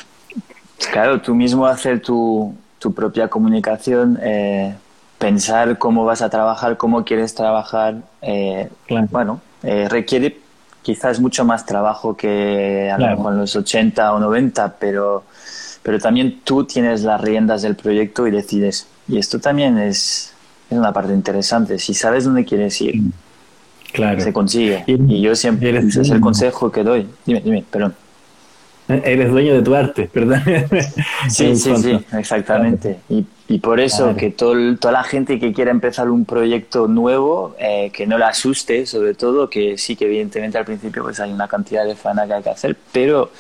[0.90, 4.74] Claro, tú mismo hacer tu, tu propia comunicación, eh,
[5.18, 8.68] pensar cómo vas a trabajar, cómo quieres trabajar, eh,
[9.10, 10.38] bueno, requiere
[10.82, 15.22] quizás mucho más trabajo que a lo mejor en los 80 o 90, pero,
[15.82, 20.32] pero también tú tienes las riendas del proyecto y decides y esto también es,
[20.70, 21.78] es una parte interesante.
[21.78, 23.12] Si sabes dónde quieres ir, mm.
[23.92, 24.20] claro.
[24.20, 24.84] se consigue.
[24.86, 27.06] Y, yo siempre, ese es el consejo que doy.
[27.26, 27.94] Dime, dime, perdón.
[28.88, 30.42] Eres dueño de tu arte, ¿verdad?
[31.28, 32.98] Sí, sí, sí, exactamente.
[33.08, 37.54] Y, y por eso que todo, toda la gente que quiera empezar un proyecto nuevo,
[37.58, 41.32] eh, que no le asuste, sobre todo, que sí que evidentemente al principio pues hay
[41.32, 43.30] una cantidad de fana que hay que hacer, pero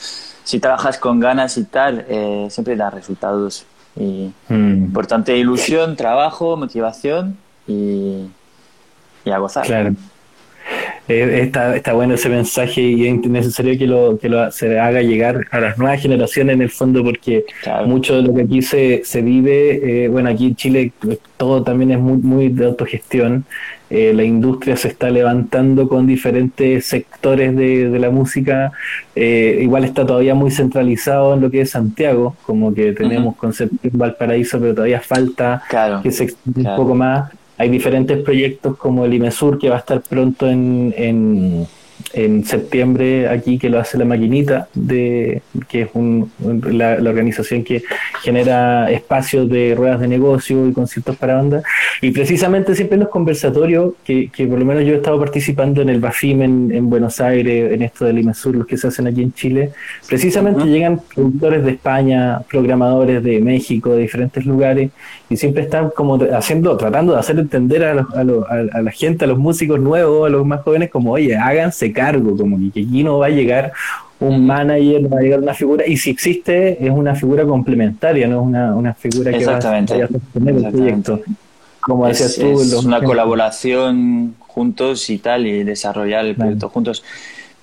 [0.44, 4.84] si trabajas con ganas y tal, eh, siempre da resultados y mm.
[4.84, 8.26] importante ilusión, trabajo, motivación y,
[9.24, 9.66] y a gozar.
[9.66, 9.94] Claro.
[11.08, 15.02] Eh, está, está bueno ese mensaje y es necesario que, lo, que lo, se haga
[15.02, 17.44] llegar a las nuevas generaciones en el fondo porque
[17.86, 20.92] mucho de lo que aquí se, se vive, eh, bueno, aquí en Chile
[21.36, 23.44] todo también es muy, muy de autogestión,
[23.94, 28.72] eh, la industria se está levantando con diferentes sectores de, de la música,
[29.14, 33.98] igual está todavía muy centralizado en lo que es Santiago, como que tenemos concepto en
[33.98, 35.62] Valparaíso, pero todavía falta
[36.02, 37.30] que se extienda un poco más.
[37.58, 41.66] Hay diferentes proyectos como el IMESUR que va a estar pronto en, en
[42.12, 45.88] en septiembre aquí que lo hace la maquinita de que es
[46.72, 47.82] la, organización que
[48.22, 51.62] genera espacios de ruedas de negocio y conciertos para banda.
[52.00, 55.82] Y precisamente siempre en los conversatorios que, que por lo menos yo he estado participando
[55.82, 59.22] en el BAFIM en, Buenos Aires en esto del IMESUR los que se hacen aquí
[59.22, 59.72] en Chile
[60.06, 64.90] precisamente llegan productores de España programadores de México de diferentes lugares
[65.30, 69.38] y siempre están como haciendo tratando de hacer entender a, a la gente a los
[69.38, 73.26] músicos nuevos a los más jóvenes como oye háganse cargo, como que aquí no va
[73.26, 73.72] a llegar
[74.20, 78.26] un manager, no va a llegar una figura, y si existe es una figura complementaria,
[78.28, 81.20] no es una, una figura que va a, sostener el proyecto.
[81.80, 87.02] Como decías tú, es una colaboración juntos y tal, y desarrollar el proyecto juntos.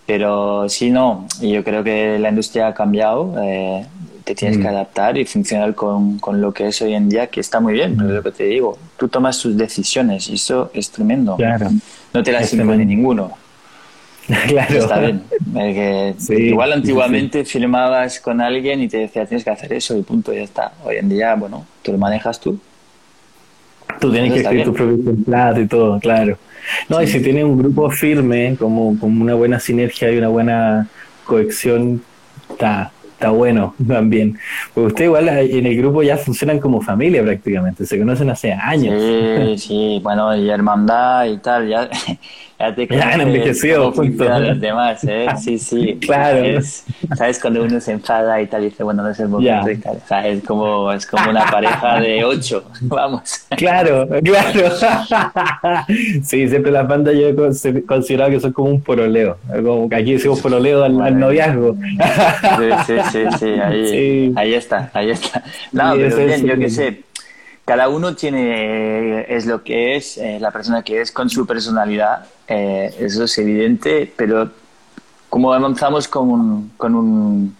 [0.05, 3.85] Pero sí, no, y yo creo que la industria ha cambiado, eh,
[4.23, 4.67] te tienes que mm.
[4.67, 7.95] adaptar y funcionar con, con, lo que es hoy en día, que está muy bien,
[7.95, 8.13] pero mm.
[8.13, 11.37] lo que te digo, tú tomas tus decisiones y eso es tremendo.
[12.13, 13.31] No te las impone ninguno.
[14.47, 14.77] Claro.
[14.77, 15.23] Está bien.
[16.29, 20.41] igual antiguamente filmabas con alguien y te decía tienes que hacer eso y punto, ya
[20.41, 20.73] está.
[20.83, 22.59] Hoy en día, bueno, tú lo manejas tú.
[23.99, 26.37] Tú tienes que escribir tu propio templado y todo, claro.
[26.87, 30.87] No, y si tienes un grupo firme, como, como una buena sinergia y una buena
[31.25, 32.01] cohesión,
[32.51, 34.37] está, está bueno también.
[34.73, 39.01] Porque ustedes igual en el grupo ya funcionan como familia prácticamente, se conocen hace años.
[39.01, 41.89] Sí, sí, bueno, y hermandad y tal, ya,
[42.59, 45.27] ya te ya han envejecido los demás, ¿eh?
[45.41, 45.97] Sí, sí.
[46.01, 46.61] claro.
[47.15, 47.39] ¿Sabes?
[47.39, 49.95] Cuando uno se enfada y tal, dice, bueno, no es el momento y tal.
[49.95, 53.45] O sea, es como, es como una pareja de ocho, vamos.
[53.55, 54.69] Claro, claro.
[55.87, 59.37] sí, siempre las bandas yo he considerado que son como un pololeo.
[59.47, 61.75] Como que aquí decimos pololeo al, noviazgo.
[61.75, 65.43] sí, sí, sí, sí, ahí, ahí está, ahí está.
[65.71, 67.03] No, pero bien, yo qué sé,
[67.69, 72.25] cada uno tiene, es lo que es, eh, la persona que es con su personalidad,
[72.47, 74.49] eh, eso es evidente, pero
[75.29, 77.55] como avanzamos con un, con un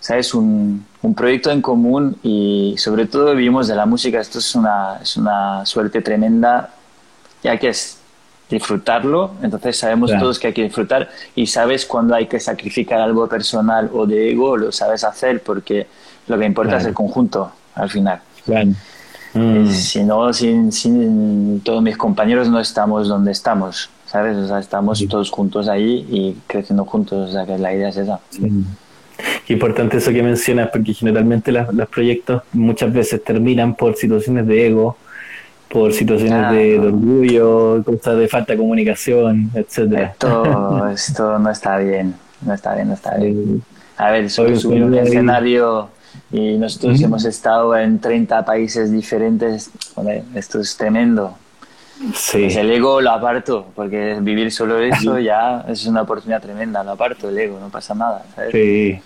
[0.00, 0.34] ¿sabes?
[0.34, 4.98] Un, un, proyecto en común y sobre todo vivimos de la música, esto es una,
[5.00, 6.68] es una suerte tremenda,
[7.42, 7.96] ya que es
[8.50, 13.26] disfrutarlo, entonces sabemos todos que hay que disfrutar y sabes cuando hay que sacrificar algo
[13.28, 15.86] personal o de ego, lo sabes hacer porque
[16.26, 18.20] lo que importa es el conjunto al final.
[19.34, 19.66] Mm.
[19.68, 24.36] Si no, sin, sin, todos mis compañeros no estamos donde estamos, ¿sabes?
[24.36, 27.96] O sea, estamos todos juntos ahí y creciendo juntos, o sea, que la idea es
[27.96, 28.20] esa.
[29.46, 34.66] Qué importante eso que mencionas, porque generalmente los proyectos muchas veces terminan por situaciones de
[34.66, 34.96] ego,
[35.68, 40.08] por situaciones de, orgullo, cosas de falta de comunicación, etcétera.
[40.08, 42.14] Esto, esto no está bien,
[42.44, 43.62] no está bien, no está bien.
[43.96, 45.88] A ver, soy un escenario
[46.32, 49.70] y nosotros hemos estado en 30 países diferentes.
[50.34, 51.36] esto es tremendo.
[52.14, 52.44] Sí.
[52.44, 56.92] Pues el ego lo aparto, porque vivir solo eso ya es una oportunidad tremenda, lo
[56.92, 58.24] aparto el ego, no pasa nada.
[58.50, 58.98] Sí,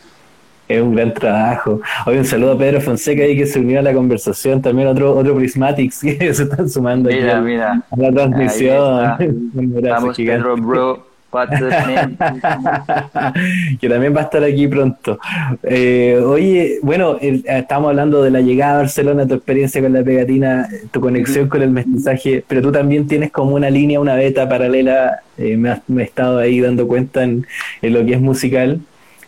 [0.69, 1.81] es un gran trabajo.
[2.07, 5.17] Hoy un saludo a Pedro Fonseca ahí que se unió a la conversación, también otro
[5.17, 7.83] otro Prismatics que se están sumando mira, mira.
[7.91, 9.17] a la transmisión.
[9.83, 11.16] Vamos, Pedro, bro.
[13.81, 15.19] que también va a estar aquí pronto.
[15.63, 20.69] Eh, oye, bueno, estamos hablando de la llegada a Barcelona, tu experiencia con la pegatina,
[20.91, 25.21] tu conexión con el mensaje, pero tú también tienes como una línea, una beta paralela,
[25.39, 27.47] eh, me, he estado ahí dando cuenta en,
[27.83, 28.81] lo que es musical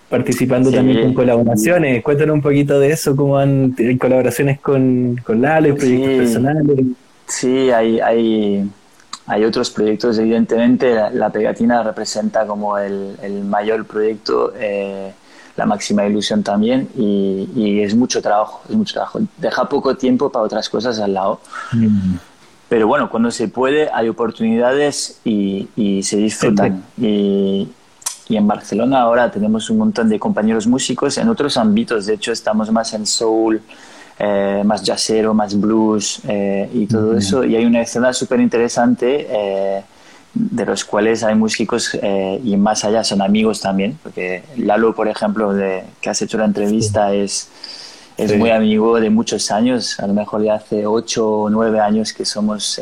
[0.09, 2.03] participando también con colaboraciones.
[2.03, 6.65] Cuéntanos un poquito de eso, cómo han colaboraciones con, con Lalo y proyectos personales.
[7.27, 8.67] Sí, hay, hay,
[9.29, 15.13] hay otros proyectos, evidentemente la, pegatina representa como el, el mayor proyecto, eh,
[15.57, 19.21] la máxima ilusión también y, es mucho trabajo, es mucho trabajo.
[19.37, 21.41] Deja poco tiempo para otras cosas al lado.
[21.73, 22.15] Mm.
[22.69, 26.85] Pero bueno, cuando se puede hay oportunidades y, y se disfrutan.
[26.97, 27.69] Y,
[28.29, 32.07] y en Barcelona ahora tenemos un montón de compañeros músicos en otros ámbitos.
[32.07, 33.61] De hecho, estamos más en soul,
[34.21, 37.45] eh, más jazzero, más blues eh, y todo eso.
[37.45, 39.83] Y hay una escena súper interesante eh,
[40.35, 41.97] de los cuales hay músicos
[42.43, 46.47] y más allá son amigos también, porque Lalo, por ejemplo, de, que has hecho la
[46.47, 47.49] entrevista, es,
[48.17, 52.13] es muy amigo de muchos años, a lo mejor ya hace ocho o nueve años
[52.13, 52.81] que somos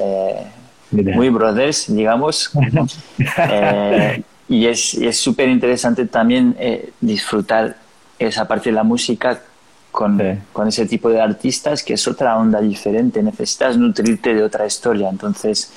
[0.91, 2.51] muy brothers, digamos.
[4.49, 6.57] y es súper interesante también
[7.01, 7.77] disfrutar
[8.19, 9.41] esa parte de la música
[9.97, 10.21] con,
[10.53, 15.09] con, ese tipo de artistas que es otra onda diferente, necesitas nutrirte de otra historia.
[15.09, 15.73] Entonces,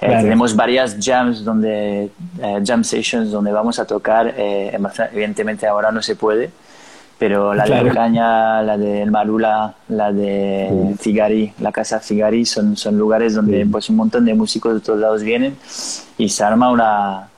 [0.00, 4.74] eh, tenemos varias jams, donde, eh, jam sessions donde vamos a tocar, eh,
[5.12, 6.50] evidentemente ahora no se puede,
[7.18, 12.74] pero la de Caña, la de El Marula, la de Figari, la Casa Figari, son,
[12.74, 15.58] son lugares donde pues un montón de músicos de todos lados vienen
[16.16, 17.28] y se arma una,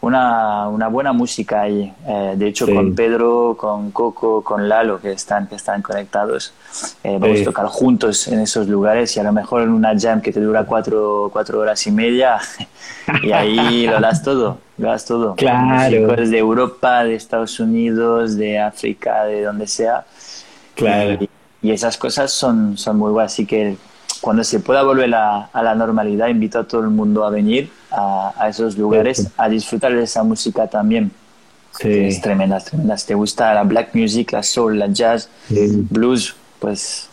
[0.00, 1.92] una, una buena música ahí.
[2.06, 6.52] Eh, de hecho, con Pedro, con Coco, con Lalo, que están, que están conectados,
[7.02, 10.20] eh, vamos a tocar juntos en esos lugares y a lo mejor en una jam
[10.20, 12.38] que te dura cuatro, cuatro horas y media
[13.22, 15.34] y ahí lo das todo, lo das todo.
[15.34, 16.16] Claro.
[16.16, 20.04] de Europa, de Estados Unidos, de África, de donde sea.
[20.74, 21.18] Claro.
[21.20, 23.76] Y, esas cosas son, son muy buenas, así que
[24.20, 27.70] cuando se pueda volver a, a la normalidad, invito a todo el mundo a venir
[27.90, 31.10] a, esos lugares a disfrutar de esa música también.
[31.78, 31.90] Sí.
[31.90, 32.96] Es tremenda, tremenda.
[32.96, 37.08] Si te gusta la black music, la soul, la jazz, blues, pues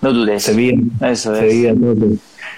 [0.00, 0.42] no dudes.
[0.42, 0.52] Se
[1.00, 1.76] Eso es.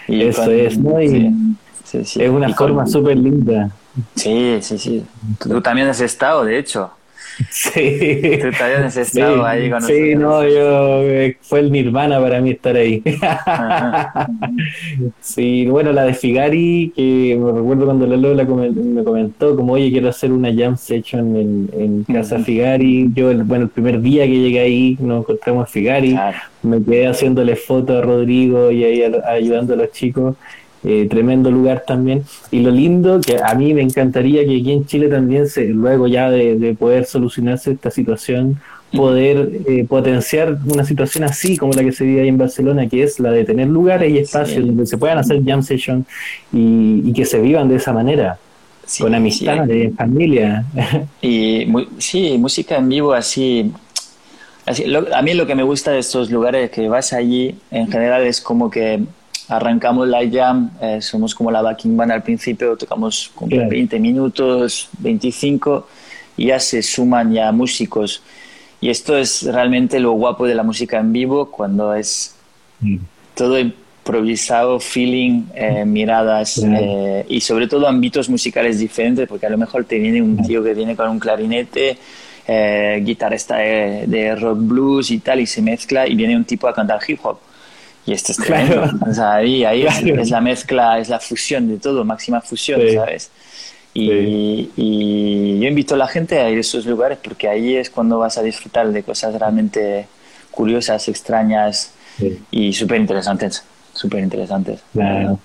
[0.08, 0.98] Eso es, ¿no?
[0.98, 3.70] es una forma súper linda.
[4.16, 5.04] Sí, sí, sí.
[5.38, 6.90] Tú también has estado, de hecho.
[7.50, 8.38] Sí.
[8.40, 9.98] Tú también has estado ahí con nosotros.
[9.98, 13.02] Sí, no, yo, eh, fue el nirvana para mí estar ahí.
[15.20, 19.90] sí, bueno, la de Figari, que me recuerdo cuando la Lola me comentó, como, oye,
[19.90, 23.10] quiero hacer una jam session en, en Casa Figari.
[23.14, 26.16] Yo, el, bueno, el primer día que llegué ahí, nos encontramos a Figari,
[26.62, 30.36] me quedé haciéndole fotos a Rodrigo y ahí ayudando a los chicos.
[30.84, 32.24] Eh, tremendo lugar también.
[32.50, 36.06] Y lo lindo, que a mí me encantaría que aquí en Chile también, se, luego
[36.06, 38.60] ya de, poder solucionarse esta situación,
[38.94, 43.02] poder eh, potenciar una situación así como la que se vive ahí en Barcelona, que
[43.02, 46.06] es la de tener lugares y espacios donde se puedan hacer jam sessions
[46.52, 48.38] y, que se vivan de esa manera.
[49.00, 50.66] con amistad, de familia.
[51.22, 51.66] Y
[51.96, 53.72] sí, música en vivo así
[54.66, 58.22] Así, a mí lo que me gusta de estos lugares que vas allí, en general,
[58.22, 59.04] es como que
[59.48, 64.88] arrancamos la jam, eh, somos como la backing band al principio, tocamos como 20 minutos,
[64.98, 65.86] 25,
[66.36, 68.22] y ya se suman ya músicos.
[68.80, 72.34] Y esto es realmente lo guapo de la música en vivo, cuando es
[72.80, 72.96] mm.
[73.34, 79.58] todo improvisado, feeling, eh, miradas eh, y sobre todo ámbitos musicales diferentes, porque a lo
[79.58, 81.98] mejor te viene un tío que viene con un clarinete,
[82.46, 86.74] guitarrista de, de rock blues y tal, y se mezcla y viene un tipo a
[86.74, 87.38] cantar hip hop
[88.06, 88.90] y esto es claro.
[89.08, 93.30] O sea, ahí, ahí es, la mezcla, es la fusión de todo, máxima fusión, ¿sabes?
[93.92, 97.90] Y, y, yo invito a la gente a ir a esos lugares porque ahí es
[97.90, 100.08] cuando vas a disfrutar de cosas realmente
[100.50, 101.92] curiosas, extrañas
[102.50, 103.64] y súper interesantes.
[103.92, 104.80] Súper interesantes.
[104.92, 105.38] Claro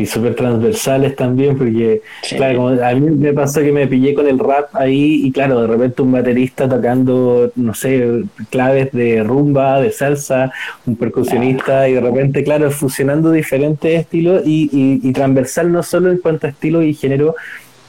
[0.00, 2.02] y súper transversales también, porque,
[2.36, 5.66] claro, a mí me pasó que me pillé con el rap ahí y, claro, de
[5.66, 10.52] repente un baterista tocando, no sé, claves de rumba, de salsa,
[10.86, 16.18] un percusionista y de repente, claro, fusionando diferentes estilos y, y, transversal no solo en
[16.18, 17.34] cuanto a estilo y género,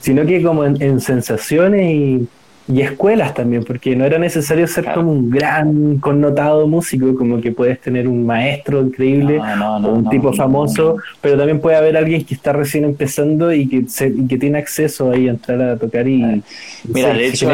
[0.01, 2.27] sino que como en, sensaciones y,
[2.67, 7.51] y escuelas también, porque no era necesario ser como un gran connotado músico, como que
[7.51, 12.33] puedes tener un maestro increíble o un tipo famoso, pero también puede haber alguien que
[12.33, 13.85] está recién empezando y que,
[14.27, 16.43] que tiene acceso ahí a entrar a tocar y...
[16.87, 17.49] Mira, de hecho...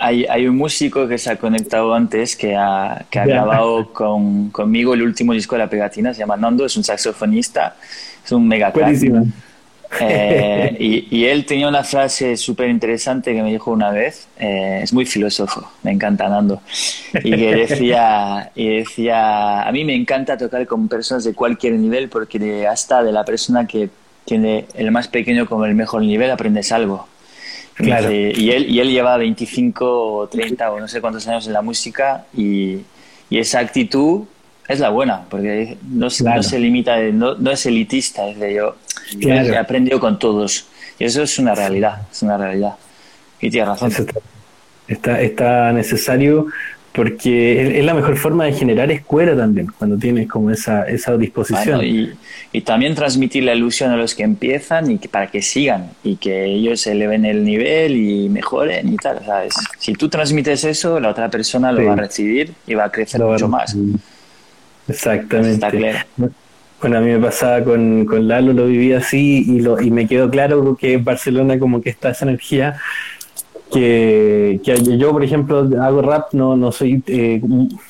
[0.00, 4.48] Hay, hay, un músico que se ha conectado antes que ha, que ha grabado con,
[4.50, 7.74] conmigo el último disco de la pegatina, se llama Nando, es un saxofonista,
[8.24, 8.72] es un mega
[10.00, 10.76] eh,
[11.10, 15.06] y, él tenía una frase súper interesante que me dijo una vez, eh, es muy
[15.06, 16.60] filósofo, me encanta Nando,
[17.24, 22.08] y que decía, y decía, a mí me encanta tocar con personas de cualquier nivel
[22.08, 23.90] porque hasta de la persona que
[24.24, 27.08] tiene el más pequeño como el mejor nivel aprendes algo.
[27.74, 28.12] Claro.
[28.12, 31.62] Y, él, y él lleva 25 o 30 o no sé cuántos años en la
[31.62, 32.80] música y,
[33.30, 34.24] y esa actitud
[34.68, 38.76] es la buena, porque no, no se limita, no, no, es elitista, es de yo,
[39.20, 40.66] he aprendido con todos.
[40.98, 42.74] Y eso es una realidad, es una realidad.
[43.40, 43.92] Y tienes razón.
[44.88, 46.46] Está, está necesario
[46.98, 51.84] porque es, la mejor forma de generar escuela también, cuando tienes como esa, esa disposición.
[51.84, 52.10] y,
[52.50, 56.16] y, también transmitir la ilusión a los que empiezan y que, para que sigan y
[56.16, 59.54] que ellos eleven el nivel y mejoren y tal, ¿sabes?
[59.78, 63.20] Si tú transmites eso, la otra persona lo va a recibir y va a crecer
[63.20, 63.76] mucho más.
[64.88, 66.04] Exactamente.
[66.80, 70.06] Bueno, a mí me pasaba con, con Lalo, lo viví así y, lo, y me
[70.06, 72.80] quedó claro que en Barcelona como que está esa energía
[73.72, 74.60] que,
[74.98, 77.40] yo, por ejemplo, hago rap, no, no soy eh,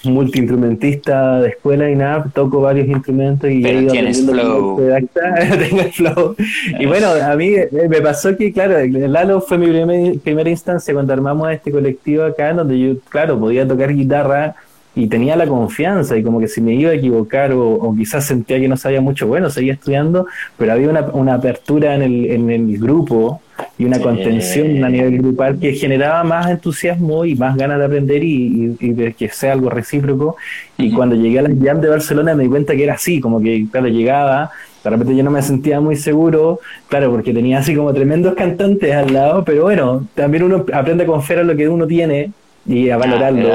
[0.04, 4.76] multiinstrumentista de escuela y nada, toco varios instrumentos y he ido tienes flow.
[5.58, 6.36] tengo el flow.
[6.78, 11.12] Y bueno, a mí eh, me pasó que, claro, Lalo fue mi primera instancia cuando
[11.12, 14.56] armamos este colectivo acá, donde yo, claro, podía tocar guitarra
[14.98, 18.58] y tenía la confianza y como que si me iba a equivocar o, quizás sentía
[18.58, 20.26] que no sabía mucho, bueno, seguía estudiando,
[20.56, 23.40] pero había una, una apertura en el, en el grupo
[23.78, 28.24] y una contención a nivel grupal que generaba más entusiasmo y más ganas de aprender
[28.24, 30.36] y, de que sea algo recíproco.
[30.76, 33.40] Y cuando llegué a la Jam de Barcelona me di cuenta que era así, como
[33.40, 34.50] que, claro, llegaba,
[34.82, 38.92] de repente yo no me sentía muy seguro, claro, porque tenía así como tremendos cantantes
[38.92, 42.32] al lado, pero bueno, también uno aprende a confiar en lo que uno tiene
[42.68, 43.48] y a valorarlo.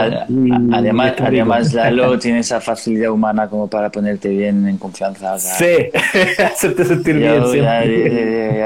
[0.71, 5.37] además, además Lalo tiene esa facilidad humana como para ponerte bien en confianza.
[5.37, 5.65] sí,
[6.43, 7.43] hacerte sentir bien.
[7.53, 7.83] Ya,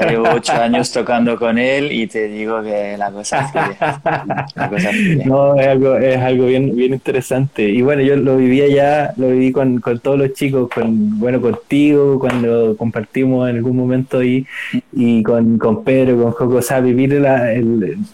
[0.08, 5.24] llevo ocho años tocando con él y te digo que la cosa fluye.
[5.28, 7.62] No, es algo, es algo bien, bien interesante.
[7.68, 11.40] Y bueno, yo lo vivía ya, lo viví con, con todos los chicos, con bueno
[11.40, 14.46] contigo, cuando compartimos en algún momento ahí,
[14.92, 17.52] y con, con Pedro, con Joco, o sea, vivir la,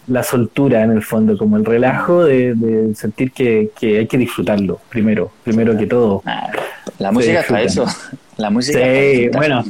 [0.08, 5.30] la soltura en el fondo, como el relajo de, sentir que, hay que disfrutarlo primero,
[5.42, 6.22] primero que todo.
[6.98, 7.86] La música es para eso.
[8.36, 8.78] La música.
[8.80, 9.64] Sí, bueno.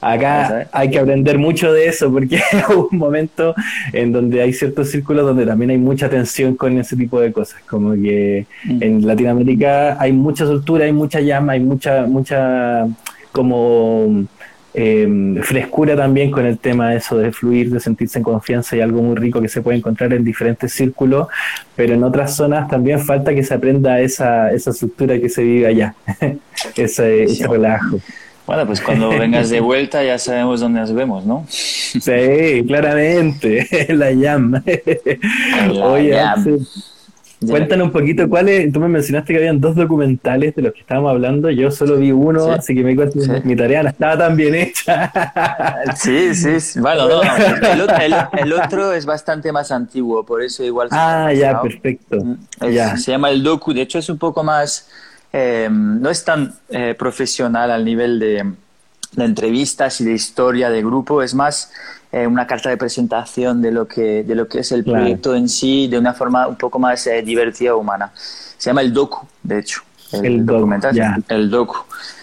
[0.00, 3.54] Acá hay que aprender mucho de eso porque hay un momento
[3.90, 7.62] en donde hay ciertos círculos donde también hay mucha tensión con ese tipo de cosas.
[7.66, 8.82] Como que mm.
[8.82, 12.86] en Latinoamérica hay mucha soltura, hay mucha llama, hay mucha, mucha
[13.32, 14.26] como
[14.76, 18.80] eh, frescura también con el tema de eso de fluir, de sentirse en confianza y
[18.80, 21.28] algo muy rico que se puede encontrar en diferentes círculos,
[21.76, 25.68] pero en otras zonas también falta que se aprenda esa, esa estructura que se vive
[25.68, 25.94] allá,
[26.76, 28.00] ese, relajo.
[28.46, 31.46] Bueno, pues cuando vengas de vuelta ya sabemos dónde nos vemos, ¿no?
[31.48, 34.62] Sí, claramente, la llama.
[35.82, 36.20] Oye,
[37.48, 41.10] Cuéntanos un poquito cuáles, tú me mencionaste que habían dos documentales de los que estábamos
[41.10, 42.94] hablando, yo solo vi uno, así que me
[43.44, 45.12] mi tarea no estaba tan bien hecha.
[45.96, 50.88] Sí, sí, bueno, no, el, otro es bastante más antiguo, por eso igual...
[50.90, 52.16] Ah, ya, perfecto.
[52.22, 52.96] Mm, ya.
[52.96, 54.88] Se llama el docu, de hecho es un poco más,
[55.32, 58.44] eh, no es tan eh, profesional al nivel de,
[59.12, 61.72] de entrevistas y de historia de grupo, es más
[62.14, 65.48] eh, una carta de presentación de lo que, de lo que es el proyecto en
[65.48, 68.12] sí de una forma un poco más eh, divertida humana.
[68.14, 69.82] Se llama el docu, de hecho.
[70.12, 71.74] El, documental, el docu.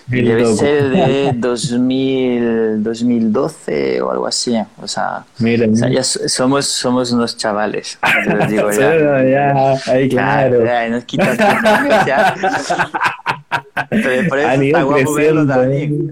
[0.07, 4.55] Debe ser de 2000, 2012 o algo así.
[4.81, 7.99] O sea, ya somos, somos unos chavales.
[8.47, 9.73] digo ya.
[9.87, 10.63] ahí claro.
[10.63, 11.37] Ya, nos quitan
[12.07, 12.33] ya.
[13.89, 16.09] Pero por eso está guapo verlo también.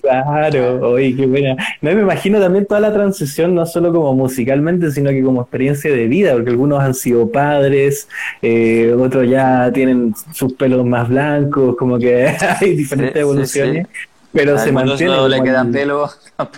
[0.00, 1.56] Claro, oye, qué buena.
[1.80, 5.90] No, me imagino también toda la transición, no solo como musicalmente, sino que como experiencia
[5.90, 8.08] de vida, porque algunos han sido padres,
[8.40, 12.26] eh, otros ya tienen sus pelos más blancos, como que
[12.60, 13.86] hay diferentes evoluciones.
[14.32, 15.16] Pero se mantiene.
[15.16, 16.08] No le quedan pelo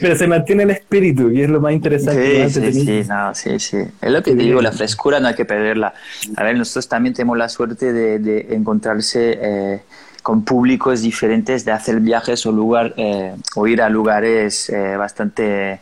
[0.00, 2.50] Pero se mantiene el espíritu, y es lo más interesante.
[2.50, 3.78] Sí, sí, sí, no, sí, sí.
[4.02, 5.94] Es lo que te digo, la frescura no hay que perderla.
[6.36, 9.38] A ver, nosotros también tenemos la suerte de, de encontrarse.
[9.40, 9.80] Eh,
[10.22, 15.80] con públicos diferentes, de hacer viajes o, lugar, eh, o ir a lugares eh, bastante,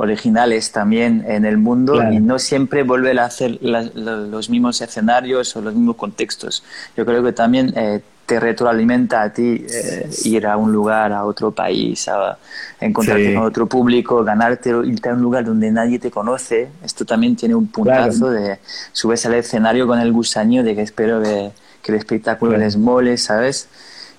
[0.00, 5.60] originales también en el mundo y no siempre volver a hacer los mismos escenarios o
[5.60, 6.64] los mismos contextos.
[6.96, 11.24] Yo creo que también eh, te retroalimenta a ti eh, ir a un lugar, a
[11.24, 12.38] otro país, a
[12.80, 16.70] encontrarte con otro público, ganarte, irte a un lugar donde nadie te conoce.
[16.82, 18.58] Esto también tiene un puntazo de
[18.92, 21.50] subes al escenario con el gusanillo de que espero que,
[21.86, 23.68] el espectáculo les mole, ¿sabes?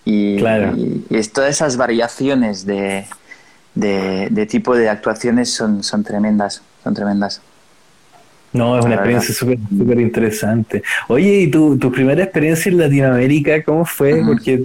[0.03, 3.05] Y, y, y es todas esas variaciones de,
[3.75, 7.41] de, tipo de actuaciones son, son tremendas, son tremendas.
[8.53, 10.83] No, es una experiencia súper super interesante.
[11.07, 14.21] Oye, ¿y tu, tu primera experiencia en Latinoamérica cómo fue?
[14.25, 14.63] Porque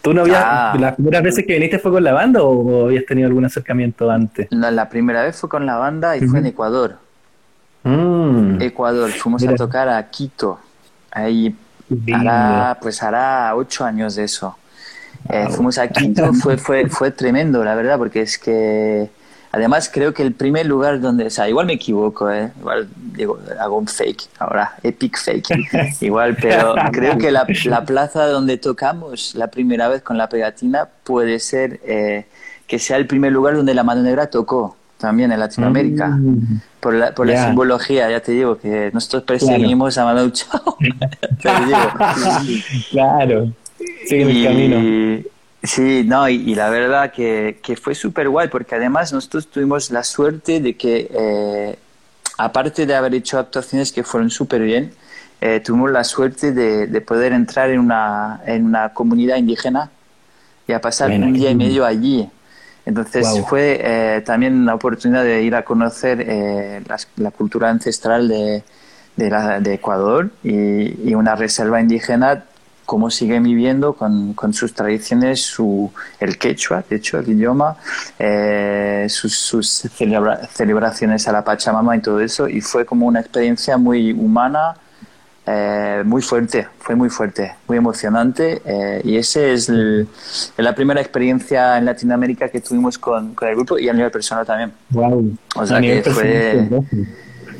[0.00, 0.76] tú no habías, ah.
[0.78, 4.46] las primeras veces que viniste fue con la banda o, habías tenido algún acercamiento antes?
[4.52, 6.98] No, la primera vez fue con la banda y fue en Ecuador.
[7.82, 8.62] Mm.
[8.62, 10.60] Ecuador, fuimos a tocar a Quito.
[11.10, 11.56] Ahí
[12.12, 14.56] hará, pues hará ocho años de eso.
[15.28, 19.10] Eh, fuimos a Quito, fue, fue, fue tremendo, la verdad, porque es que
[19.52, 22.52] además creo que el primer lugar donde, o sea, igual me equivoco, ¿eh?
[22.58, 25.48] igual digo, hago un fake ahora, epic fake,
[26.00, 30.88] igual, pero creo que la, la, plaza donde tocamos la primera vez con la pegatina
[31.04, 32.26] puede ser eh,
[32.66, 36.08] que sea el primer lugar donde la mano negra tocó también en Latinoamérica.
[36.08, 36.60] Mm.
[36.80, 40.76] Por, la, por la simbología, ya te digo, que nosotros perseguimos a Manu Chao.
[42.90, 43.52] claro.
[44.06, 45.30] Sí, en el camino.
[45.62, 50.04] Sí, no, y, la verdad que, que fue súper guay porque además nosotros tuvimos la
[50.04, 51.76] suerte de que, eh,
[52.38, 54.92] aparte de haber hecho actuaciones que fueron súper bien,
[55.40, 59.90] eh, tuvimos la suerte de, de, poder entrar en una, en una comunidad indígena
[60.68, 62.28] y a pasar un día y medio allí.
[62.86, 66.24] Entonces fue eh, también una oportunidad de ir a conocer
[66.86, 68.62] la, la, cultura ancestral de,
[69.16, 72.44] de, la, de Ecuador y, y, una reserva indígena
[72.86, 77.76] cómo siguen viviendo con, con sus tradiciones, su, el quechua, de hecho, el idioma,
[78.18, 82.48] eh, sus, sus celebraciones a la Pachamama y todo eso.
[82.48, 84.76] Y fue como una experiencia muy humana,
[85.46, 88.60] eh, muy fuerte, fue muy fuerte, muy emocionante.
[88.64, 89.70] Eh, y ese es
[90.56, 94.44] la primera experiencia en Latinoamérica que tuvimos con, con, el grupo y a nivel personal
[94.44, 94.72] también.
[94.90, 95.36] Wow.
[95.54, 96.68] O sea que fue.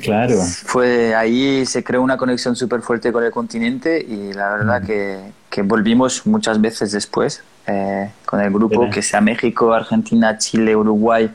[0.02, 0.36] Claro.
[0.36, 4.86] Fue ahí se creó una conexión súper fuerte con el continente y la verdad mm.
[4.86, 5.18] que,
[5.48, 11.30] que, volvimos muchas veces después eh, con el grupo, que sea México, Argentina, Chile, Uruguay.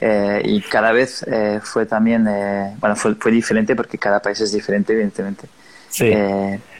[0.00, 2.24] Eh, y cada vez eh, fue también,
[2.80, 5.46] bueno, fue, fue, diferente porque cada país es diferente, evidentemente.
[5.90, 6.12] Sí.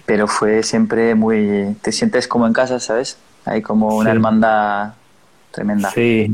[0.07, 3.19] pero fue siempre muy, te sientes como en casa, ¿sabes?
[3.45, 4.95] Hay como una hermandad
[5.51, 5.91] tremenda.
[5.91, 6.33] Sí,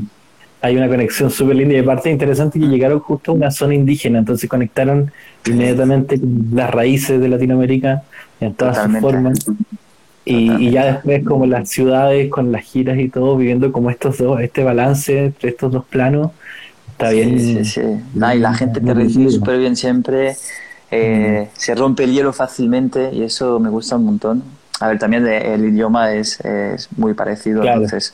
[0.60, 4.18] hay una conexión súper linda y aparte interesante que llegaron justo a una zona indígena,
[4.18, 5.12] entonces conectaron
[5.46, 8.02] inmediatamente con las raíces de Latinoamérica
[8.40, 9.38] en todas sus formas.
[10.24, 14.40] Y, ya después como las ciudades con las giras y todo, viviendo como estos dos,
[14.40, 16.32] este balance entre estos dos planos,
[16.90, 17.38] está bien.
[17.38, 20.36] Sí, sí, y la gente te recibe súper bien siempre,
[20.90, 24.42] eh, se rompe el hielo fácilmente y eso me gusta un montón.
[24.80, 28.12] A ver, también el idioma es, es muy parecido, entonces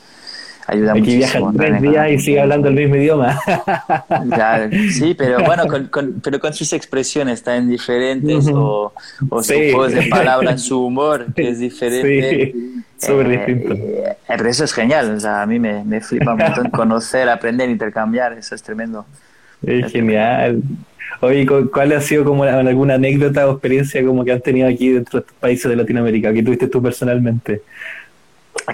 [0.67, 3.39] ayuda Aquí viaja tres días y sigue hablando el mismo idioma.
[4.91, 8.93] sí, pero bueno, con, pero con sus expresiones tan diferentes o,
[9.29, 12.51] o su voz de palabras, su humor, que es diferente.
[12.53, 13.73] Sí, súper eh, distinto.
[13.73, 17.29] Eh, pero eso es genial, o sea, a mí me, me flipa un montón conocer,
[17.29, 19.05] aprender, intercambiar, eso es tremendo.
[19.65, 20.61] Es, genial.
[21.21, 25.19] Oye, ¿cuál ha sido como alguna anécdota o experiencia como que has tenido aquí dentro
[25.19, 27.61] de estos países de Latinoamérica, que tuviste tú personalmente?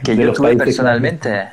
[0.03, 1.49] Que yo tuve personalmente.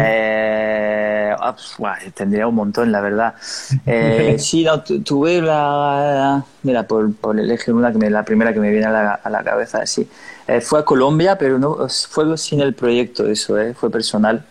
[0.00, 3.34] Eh, ah, pues, tendría un montón, la verdad.
[3.86, 6.44] Eh, sí, no, tuve la.
[6.62, 9.30] Mira, por, por elegir una que me, la primera que me viene a la, a
[9.30, 10.08] la cabeza, sí.
[10.46, 14.44] Eh, fue a Colombia, pero no fue sin el proyecto, eso, eh, fue personal.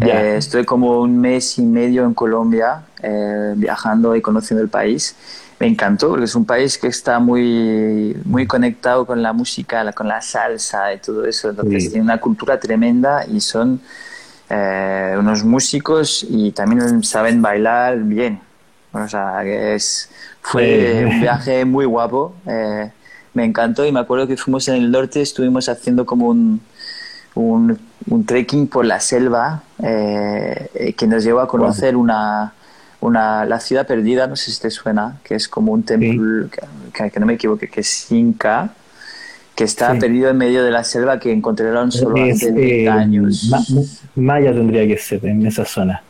[0.00, 2.82] Eh, estoy como un mes y medio en Colombia,
[3.56, 5.14] viajando y conociendo el país.
[5.58, 10.08] Me encantó porque es un país que está muy, muy conectado con la música, con
[10.08, 11.50] la salsa y todo eso.
[11.50, 13.80] Entonces, tiene una cultura tremenda y son
[14.54, 18.38] eh, unos músicos y también saben bailar bien.
[18.92, 20.10] O sea, es,
[20.42, 22.34] fue un viaje muy guapo.
[22.46, 22.90] Eh,
[23.32, 26.60] me encantó y me acuerdo que fuimos en el norte, estuvimos haciendo como un,
[27.34, 27.78] un,
[28.08, 32.52] un trekking por la selva eh, que nos llevó a conocer una,
[33.00, 36.48] una, la ciudad perdida, no sé si te suena, que es como un templo,
[36.92, 38.72] que, que, no me equivoque, que es Inca
[39.54, 43.50] que está perdido en medio de la selva que encontraron solo hace 20 años.
[44.14, 46.02] Maya tendría que ser en esa zona.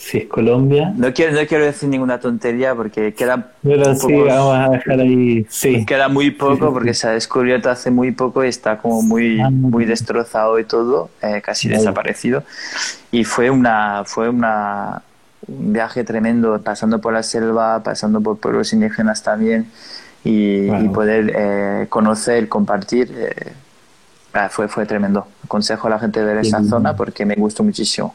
[0.00, 0.94] Si es Colombia.
[0.96, 3.52] No quiero, no quiero decir ninguna tontería porque queda.
[3.62, 5.46] Pero sí, vamos a dejar ahí.
[5.50, 5.84] Sí.
[5.84, 9.50] Queda muy poco porque se ha descubierto hace muy poco y está como muy, ah,
[9.50, 12.44] muy destrozado y todo, eh, casi desaparecido.
[13.12, 15.02] Y fue una, fue una,
[15.46, 19.66] un viaje tremendo, pasando por la selva, pasando por pueblos indígenas también
[20.24, 23.12] y, poder eh, conocer, compartir.
[23.14, 23.52] Eh,
[24.32, 25.26] ah, fue, fue tremendo.
[25.44, 28.14] Aconsejo a la gente de ver esa zona porque me gustó muchísimo.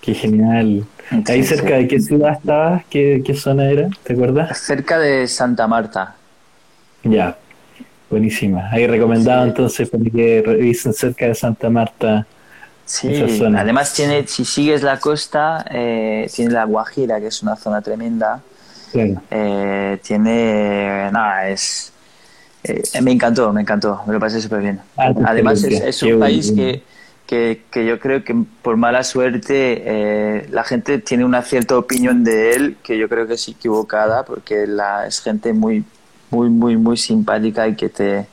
[0.00, 0.84] Qué genial.
[1.26, 4.58] Ahí cerca de qué ciudad estabas, ¿Qué, qué zona era, ¿te acuerdas?
[4.58, 6.14] Cerca de Santa Marta.
[7.02, 7.36] Ya,
[8.08, 8.70] buenísima.
[8.70, 12.26] Ahí recomendado entonces para que revisen cerca de Santa Marta.
[12.84, 13.22] Sí,
[13.56, 18.40] además tiene, si sigues la costa, eh, tiene la Guajira, que es una zona tremenda.
[18.94, 21.92] Eh, tiene, nada, es...
[22.64, 24.80] Eh, me encantó, me encantó, me lo pasé súper bien.
[24.96, 26.82] Ah, además es, un país que
[27.30, 32.54] que, yo creo que por mala suerte eh, la gente tiene una cierta opinión de
[32.54, 35.84] él que yo creo que es equivocada porque la, es gente muy,
[36.30, 38.26] muy, muy, muy simpática y que te,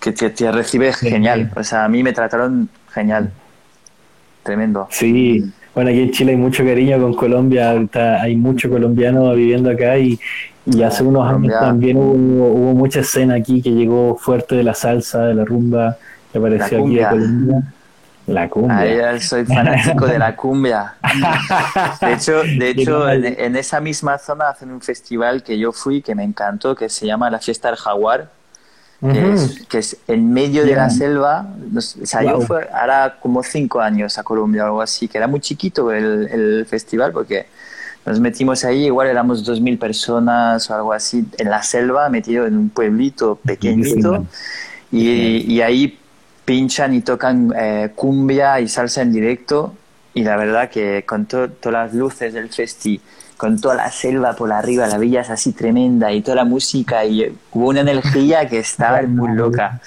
[0.00, 1.52] que te, recibe genial.
[1.54, 3.30] O sea, a mí me trataron genial.
[4.42, 4.88] Tremendo.
[4.90, 7.74] Sí, bueno, aquí en Chile hay mucho cariño con Colombia,
[8.20, 10.18] hay mucho colombiano viviendo acá y,
[10.64, 14.74] y hace unos años también hubo, hubo mucha escena aquí que llegó fuerte de la
[14.74, 15.96] salsa, de la rumba
[16.38, 16.98] apareció aquí
[18.26, 19.20] La cumbia.
[19.20, 20.94] soy fanático de la cumbia.
[22.00, 26.14] De hecho, de hecho en, esa misma zona hacen un festival que yo fui que
[26.14, 28.28] me encantó, que se llama la Fiesta del Jaguar,
[29.68, 31.46] que, es, en medio de la selva.
[31.76, 35.26] o sea, yo fui ahora como cinco años a Colombia o algo así, que era
[35.26, 37.46] muy chiquito el, el festival porque
[38.06, 42.46] nos metimos ahí, igual éramos dos mil personas o algo así, en la selva, metido
[42.46, 44.24] en un pueblito pequeñito.
[44.92, 45.98] Y, y ahí
[46.46, 49.74] pinchan y tocan eh, cumbia y salsa en directo
[50.14, 52.98] y la verdad que con todas las luces del festi,
[53.36, 57.04] con toda la selva por arriba, la villa es así tremenda y toda la música
[57.04, 59.78] y hubo una energía que estaba muy loca.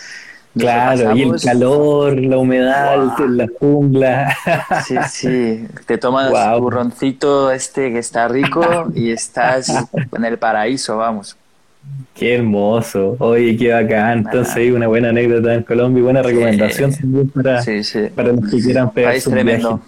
[0.56, 4.38] claro, y el calor, la humedad, la jungla.
[4.86, 6.60] Sí, sí, te tomas wow.
[6.60, 9.70] burroncito este que está rico y estás
[10.12, 11.38] en el paraíso, vamos.
[12.14, 13.16] Qué hermoso.
[13.20, 14.20] Oye, qué bacán.
[14.20, 17.64] Entonces, hay una buena anécdota en Colombia y buena recomendación también para,
[18.14, 19.82] para los que quieran pegar su tremendo.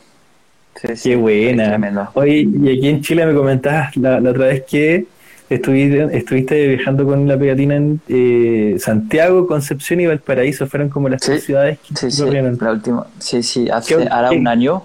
[1.04, 2.10] qué buena.
[2.14, 5.08] Oye, y aquí en Chile me comentabas la, otra vez que
[5.50, 10.68] estuviste, estuviste viajando con la pegatina en eh, Santiago, Concepción y Valparaíso.
[10.68, 13.08] Fueron como las tres ciudades que sí, sí, la última.
[13.20, 14.84] Sí, sí, hace ahora un año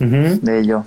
[0.00, 0.84] de ello.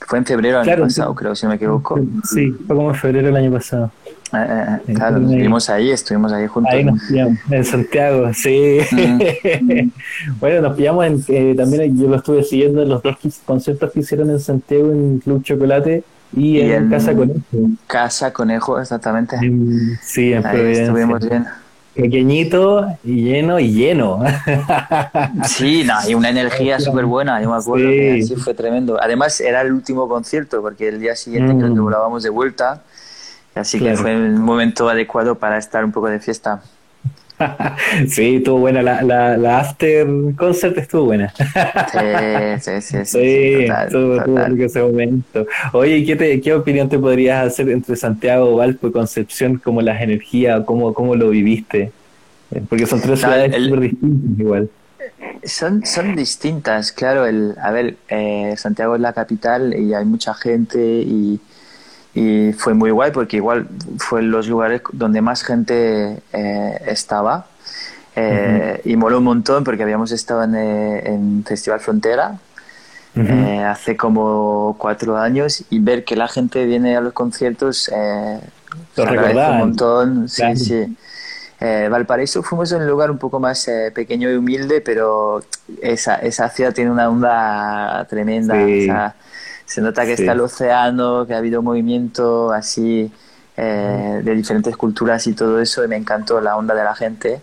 [0.00, 2.00] Fue en febrero del año pasado, creo, si no me equivoco.
[2.24, 3.90] Sí, fue como en febrero del año pasado.
[4.32, 6.72] Eh, eh, eh, claro, estuvimos ahí, estuvimos ahí juntos.
[6.72, 8.78] Ahí nos pillamos, en Santiago, sí.
[8.92, 9.90] Mm.
[10.40, 14.30] bueno, nos pillamos en, también, yo lo estuve siguiendo en los dos conciertos que hicieron
[14.30, 16.04] en Santiago en Club Chocolate
[16.36, 17.40] y, en, Casa Conejo.
[17.86, 19.38] Casa Conejo, exactamente.
[20.02, 21.46] sí, en ahí estuvimos bien.
[22.02, 24.20] Pequeñito y lleno y lleno.
[25.44, 28.98] sí, no, y una energía súper buena, yo me acuerdo que así fue tremendo.
[29.00, 31.84] Además, era el último concierto porque el día siguiente creo que mm.
[31.84, 32.82] volábamos de vuelta
[33.58, 36.62] Así que fue el momento adecuado para estar un poco de fiesta.
[38.08, 38.82] sí, estuvo buena.
[38.82, 39.02] La,
[39.36, 41.32] la, after concert estuvo buena.
[42.60, 43.04] sí, sí, sí.
[43.18, 45.46] Sí, total, ese momento.
[45.72, 49.58] Oye, ¿qué, ¿qué opinión te podrías hacer entre Santiago, Valpo y Concepción?
[49.62, 51.92] ¿Cómo las energías, cómo, cómo lo viviste?
[52.50, 54.70] Eh, porque son tres ciudades súper distintas igual.
[55.44, 57.26] Son, son distintas, claro.
[57.26, 61.40] El, a ver, eh, Santiago es la capital y hay mucha gente y
[62.18, 67.46] y fue muy guay porque igual fue los lugares donde más gente eh, estaba
[68.16, 72.38] eh, y moló un montón porque habíamos estado en, eh, Festival Frontera
[73.66, 78.40] hace como cuatro años y ver que la gente viene a los conciertos eh,
[78.96, 80.28] un montón.
[80.28, 80.96] Sí sí.
[81.60, 85.42] Valparaíso fuimos en un lugar un poco más pequeño y humilde pero
[85.82, 89.14] esa, esa ciudad tiene una onda tremenda
[89.68, 93.12] se nota que está el océano, que ha habido movimiento así
[93.54, 97.42] eh, de diferentes culturas y todo eso, y me encantó la onda de la gente.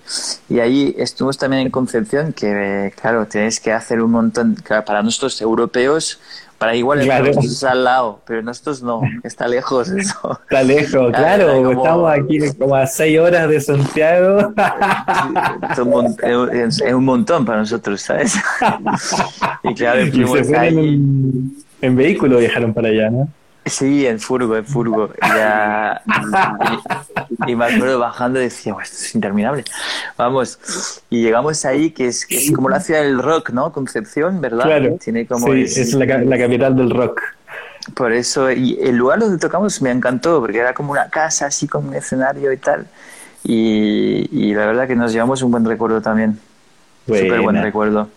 [0.49, 4.55] Y ahí estuvimos también en Concepción, que claro, tienes que hacer un montón,
[4.85, 6.19] para nosotros europeos,
[6.57, 7.31] para igual claro.
[7.67, 10.39] al lado, pero nosotros no, está lejos eso.
[10.49, 14.51] Está lejos, claro, estamos aquí como a seis horas de Santiago.
[15.71, 18.33] es un montón para nosotros, ¿sabes?
[19.63, 20.01] y claro,
[20.57, 20.77] ahí.
[20.77, 23.29] En vehículo viajaron para allá, ¿no?
[23.65, 25.09] Sí, en furgo, en furgo.
[25.21, 26.01] Ya,
[27.47, 29.63] y, me acuerdo bajando y decía, esto es interminable.
[30.17, 30.59] Vamos,
[31.09, 33.71] y llegamos ahí, que es, es como la ciudad del rock, ¿no?
[33.71, 34.65] Concepción, ¿verdad?
[34.65, 34.97] Claro.
[35.03, 37.21] Tiene como sí, es, la, la, capital del rock.
[37.95, 41.67] Por eso, y el lugar donde tocamos me encantó, porque era como una casa así
[41.67, 42.85] con un escenario y tal.
[43.43, 46.39] Y, y la verdad que nos llevamos un buen recuerdo también.
[47.07, 48.09] Súper buen recuerdo.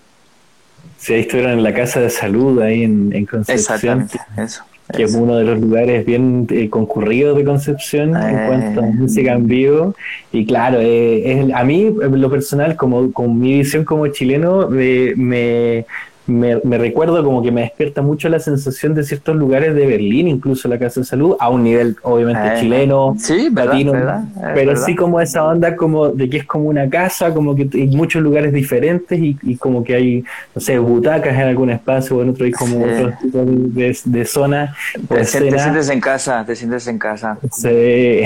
[0.99, 3.59] Sí, ahí estuvieron en la casa de salud, ahí en, en Concepción.
[4.03, 4.63] Exactamente, eso.
[4.95, 8.45] que es uno de los lugares bien eh, concurridos de Concepción en Eh.
[8.49, 9.95] cuanto a música en vivo.
[10.33, 14.69] Y claro, eh, es- a mí, en lo personal, como con mi visión como chileno,
[14.71, 15.85] me,
[16.29, 20.69] me, recuerdo como que me despierta mucho la sensación de ciertos lugares de Berlín, incluso
[20.69, 23.73] la Casa de Salud, a un nivel obviamente Eh, chileno, Sí, ¿verdad?
[23.73, 24.25] latino, ¿verdad?
[24.55, 24.83] Pero verdad.
[24.87, 28.23] sí como esa onda como de que es como una casa, como que hay muchos
[28.23, 30.25] lugares diferentes y, y como que hay,
[30.55, 32.93] no sé, butacas en algún espacio o en otro hay como Sí.
[32.93, 34.77] otros tipos de, de, de zonas
[35.09, 37.39] o Te, sientes en casa, te sientes en casa.
[37.53, 38.23] Sí.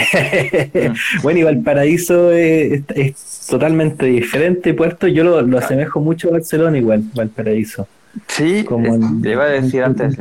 [0.75, 0.93] Mm.
[1.23, 5.07] bueno, y Valparaíso es, es totalmente diferente, puerto.
[5.09, 7.87] Yo lo, lo asemejo mucho a Barcelona igual, Valparaíso.
[8.29, 10.17] Sí, Como le iba a decir antes.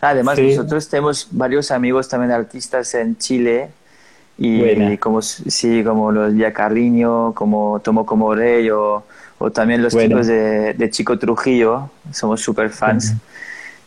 [0.00, 0.48] Además, Sí.
[0.50, 3.70] nosotros tenemos varios amigos también artistas en Chile
[4.38, 4.96] y Buena.
[4.98, 9.02] como sí, como los Vía Carriño, como Tomo como Rey o,
[9.38, 10.08] o también los Buena.
[10.08, 13.14] chicos de, de Chico Trujillo, somos super fans.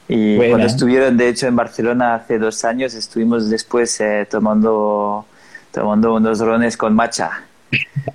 [0.07, 5.23] Y cuando estuvieron, de hecho, en Barcelona hace dos años, estuvimos después eh, tomando,
[5.71, 7.43] tomando unos rones con matcha.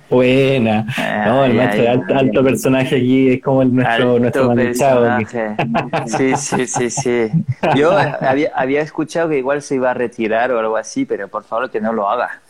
[0.09, 0.85] Buena.
[1.25, 5.55] No, el Ay, maestro, ay, alto, personaje aquí, es como el nuestro, Alto nuestro personaje.
[6.05, 7.31] Sí, sí, sí, sí.
[7.75, 11.43] Yo había, había escuchado que igual se iba a retirar o algo así, pero por
[11.43, 12.41] favor que no lo haga.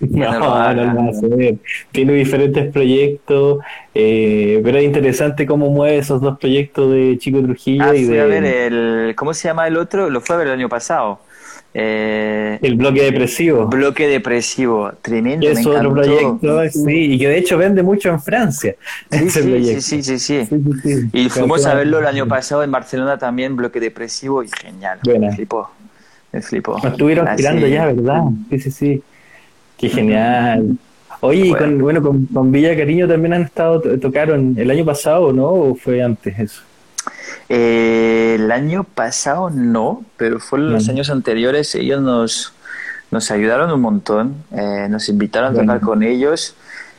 [0.00, 0.84] No, no lo no, haga.
[0.84, 1.56] lo va a hacer.
[1.92, 3.60] Tiene diferentes proyectos,
[3.94, 8.16] eh, pero es interesante cómo mueve esos dos proyectos de Chico Trujillo Ah, y fui
[8.16, 9.14] de a ver el...
[9.16, 10.10] ¿Cómo se llama el otro?
[10.10, 11.20] Lo fue a ver el año pasado.
[11.76, 13.66] Eh, el bloque depresivo.
[13.66, 14.92] Bloque Depresivo.
[15.02, 16.38] Tremendo, que me es otro encantó.
[16.38, 18.76] proyecto, sí, y que de hecho vende mucho en Francia.
[19.10, 19.80] Sí, sí, proyecto.
[19.80, 20.48] sí, sí, sí.
[21.12, 25.00] Y fuimos a verlo el año pasado en Barcelona también, Bloque Depresivo, y genial.
[25.04, 25.28] Buena.
[25.30, 25.68] Me flipó.
[26.32, 26.74] Me flipó.
[26.74, 28.22] Nos estuvieron Así- tirando ya, ¿verdad?
[28.50, 29.02] Sí, sí, sí.
[29.76, 30.76] Qué genial.
[31.20, 31.58] Oye, Bueno.
[31.66, 35.48] con, bueno, con, con Villa Cariño también han estado, tocaron el año pasado, ¿no?
[35.48, 36.62] ¿O fue antes eso?
[37.48, 40.92] Eh, el año pasado no, pero fue los Bueno.
[40.92, 41.74] años anteriores.
[41.74, 42.52] Ellos nos,
[43.10, 44.34] nos ayudaron un montón.
[44.52, 46.54] eh, nos invitaron a tocar con ellos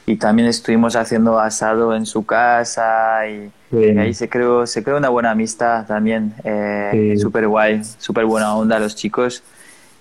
[0.05, 3.51] y también estuvimos haciendo asado en su casa y,
[3.97, 6.33] ahí se creó, se creó una buena amistad también.
[6.43, 7.17] Eh, Sí.
[7.19, 9.43] Súper guay, súper buena onda los chicos.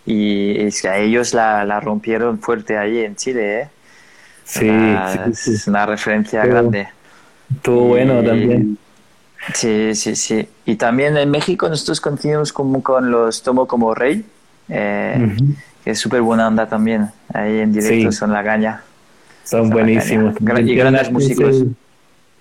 [0.07, 3.69] Y es que a ellos la, la rompieron fuerte ahí en Chile, ¿eh?
[4.45, 5.55] Sí, Una- sí, sí.
[5.55, 6.89] Es una referencia Pero- grande.
[7.57, 8.77] Estuvo bueno también.
[9.53, 10.49] Sí, sí, sí.
[10.65, 14.25] Y también en México nosotros coincidimos como con los Tomo como Rey,
[14.69, 15.37] eh,
[15.85, 17.09] que es súper buena onda también.
[17.33, 18.17] Ahí en directo Sí.
[18.17, 18.83] son la gaña.
[19.45, 20.35] Son Son buenísimos.
[20.37, 21.63] Gra- y grandes ese- músicos.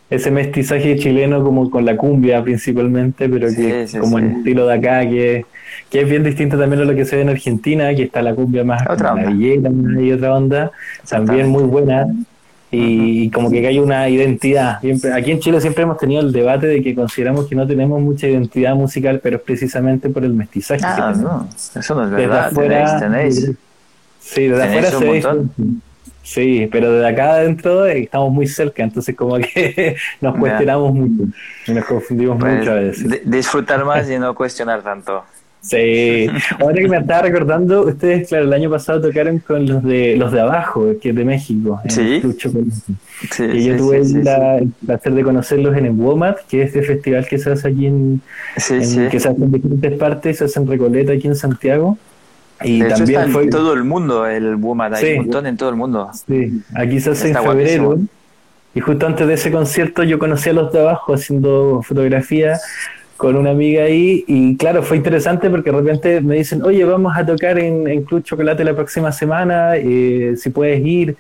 [0.10, 4.26] Ese mestizaje chileno como con la cumbia principalmente, pero que sí, como sí.
[4.26, 5.46] el estilo de acá, que,
[5.90, 8.36] que es bien distinto también a lo que se ve en Argentina, que está la
[8.36, 10.72] cumbia más Otra como y otra onda,
[11.10, 12.08] también muy buena.
[12.76, 14.80] Y como que hay una identidad.
[14.82, 18.02] Siempre- Aquí en Chile siempre hemos tenido el debate de que consideramos que no tenemos
[18.02, 20.82] mucha identidad musical, pero es precisamente por el mestizaje.
[20.84, 22.46] Ah, no, eso no es Desde verdad.
[22.48, 23.58] afuera, tenéis, tenéis.
[24.20, 25.82] Sí, desde tenéis afuera un se montón.
[26.26, 31.34] Sí, pero desde acá adentro eh, estamos muy cerca, entonces como que nos cuestionamos mucho
[31.68, 33.10] y nos confundimos Pues, mucho a veces.
[33.10, 35.24] di- disfrutar más y no cuestionar tanto.
[35.66, 36.28] Sí,
[36.60, 40.32] ahora que me estaba recordando, ustedes, claro, el año pasado tocaron con los de los
[40.34, 42.22] de abajo, que es de México, Sí.
[43.32, 46.64] Sí, Y yo sí, tuve sí, la- el placer de conocerlos en el WOMAT, que
[46.64, 48.22] es este festival que se hace aquí en,
[48.58, 49.00] sí, en- sí.
[49.10, 51.98] que se hace en diferentes partes, se hace en Recoleta aquí en Santiago.
[52.62, 55.48] Y De hecho también está fue en todo el mundo el Woman, hay un montón
[55.48, 56.10] en todo el mundo.
[56.28, 57.84] Sí, aquí se hace Está en febrero.
[57.86, 58.08] guapísimo.
[58.76, 62.60] Y justo antes de ese concierto yo conocí a los de abajo haciendo fotografía
[63.18, 67.14] con una amiga ahí y claro, fue interesante porque de repente me dicen, oye, vamos
[67.16, 71.16] a tocar en, en Club Chocolate la próxima semana, eh, si puedes ir.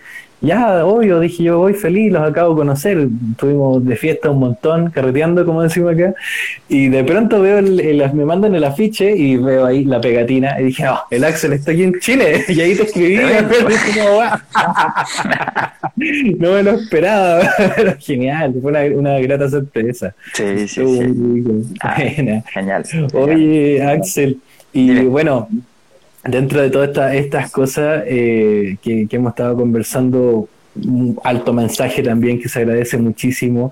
[0.45, 3.07] Ya, obvio, dije yo, voy feliz, los acabo de conocer.
[3.31, 6.13] Estuvimos de fiesta un montón, carreteando, como decimos acá.
[6.67, 10.59] Y de pronto veo, el, el- me mandan el afiche y veo ahí la pegatina.
[10.59, 12.43] Y dije, oh, el Axel está aquí en Chile.
[12.49, 13.15] Y ahí te escribí.
[13.15, 13.19] y
[16.39, 20.13] no me lo esperaba, pero genial, fue una, una grata sorpresa.
[20.33, 20.81] Sí, sí, sí.
[20.83, 21.63] bien.
[21.81, 21.95] Ah.
[21.95, 22.43] Genial.
[22.51, 22.83] genial.
[23.13, 24.37] Oye, Axel,
[24.73, 25.03] y Dime.
[25.05, 25.47] bueno,
[26.23, 32.41] dentro de todas esta- estas cosas eh, que, hemos estado conversando, un alto mensaje también
[32.41, 33.71] que se agradece muchísimo.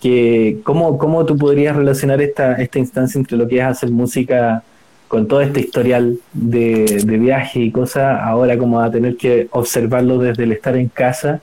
[0.00, 4.62] Que, ¿cómo, ¿Cómo tú podrías relacionar esta, esta instancia entre lo que es hacer música
[5.08, 10.44] con todo este historial de, viaje y cosas, ahora como a tener que observarlo desde
[10.44, 11.40] el estar en casa?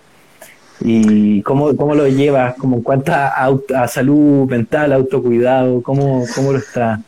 [0.81, 2.55] ¿Y cómo, cómo lo llevas?
[2.55, 7.01] Como en cuanto a, aut- a salud mental, autocuidado, ¿cómo, cómo lo está?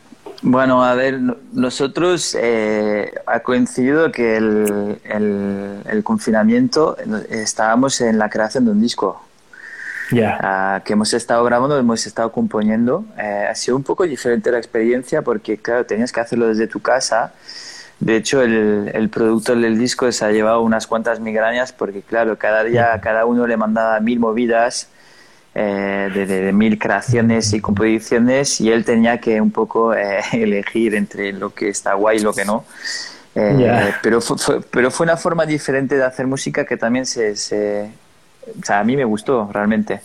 [0.44, 8.02] Bueno, a ver, no- nosotros eh, ha coincidido que el, el- el confinamiento eh, estábamos
[8.02, 9.22] en la creación de un disco.
[10.44, 13.06] ah, que hemos estado grabando, hemos estado componiendo.
[13.18, 16.82] Eh, ha sido un poco diferente la experiencia porque, claro, tenías que hacerlo desde tu
[16.82, 17.34] casa.
[18.00, 22.38] De hecho, el, el productor del disco se ha llevado unas cuantas migrañas porque, claro,
[22.38, 24.88] cada día cada uno le mandaba mil movidas.
[25.54, 31.34] Eh, de, mil creaciones y composiciones y él tenía que un poco eh, elegir entre
[31.34, 32.66] lo que está guay y lo que no.
[33.36, 37.91] Eh, pero, fue, pero fue una forma diferente de hacer música que también se, se
[38.47, 40.02] o sea, a mí me gustó realmente.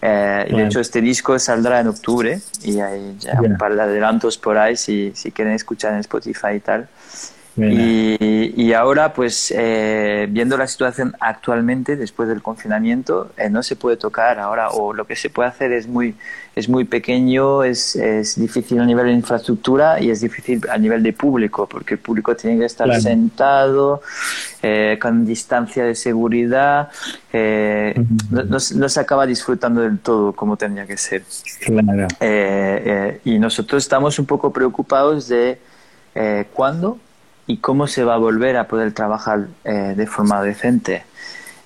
[0.00, 3.82] Eh, y de hecho este disco saldrá en octubre y hay ya un par de
[3.82, 6.88] adelantos por ahí si, si quieren escuchar en Spotify y tal.
[7.54, 13.98] Y, ahora, pues, eh, viendo la situación actualmente, después del confinamiento, eh, no se puede
[13.98, 16.14] tocar ahora, o lo que se puede hacer es muy,
[16.56, 21.02] es muy pequeño, es, es difícil a nivel de infraestructura y es difícil a nivel
[21.02, 24.00] de público, porque el público tiene que estar sentado,
[24.62, 26.88] eh, con distancia de seguridad,
[27.32, 28.44] no,
[28.74, 31.22] no, se acaba disfrutando del todo como tendría que ser.
[33.24, 35.58] y nosotros estamos un poco preocupados de
[36.54, 36.98] cuándo
[37.46, 41.04] y cómo se va a volver a poder trabajar eh, de forma decente.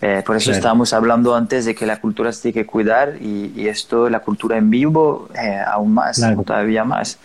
[0.03, 3.66] Eh, por eso estábamos hablando antes de que la cultura se tiene que cuidar y,
[3.66, 7.18] esto, la cultura en vivo, eh, aún más, todavía más.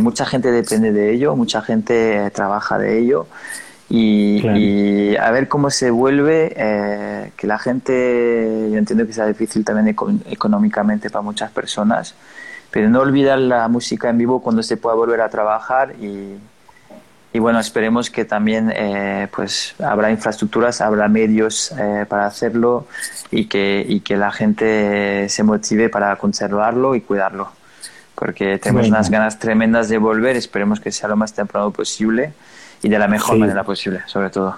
[0.00, 3.26] mucha gente depende de ello, mucha gente trabaja de ello
[3.88, 9.96] y, a ver cómo se vuelve, que la gente, yo entiendo que sea difícil también
[10.26, 12.14] económicamente para muchas personas,
[12.72, 16.34] pero no olvidar la música en vivo cuando se pueda volver a trabajar y,
[17.34, 22.86] y bueno, esperemos que también eh, pues habrá infraestructuras, habrá medios eh, para hacerlo
[23.32, 27.50] y que, y que la gente se motive para conservarlo y cuidarlo.
[28.14, 32.34] Porque tenemos unas ganas tremendas de volver, esperemos que sea lo más temprano posible
[32.84, 34.56] y de la mejor manera posible, sobre todo.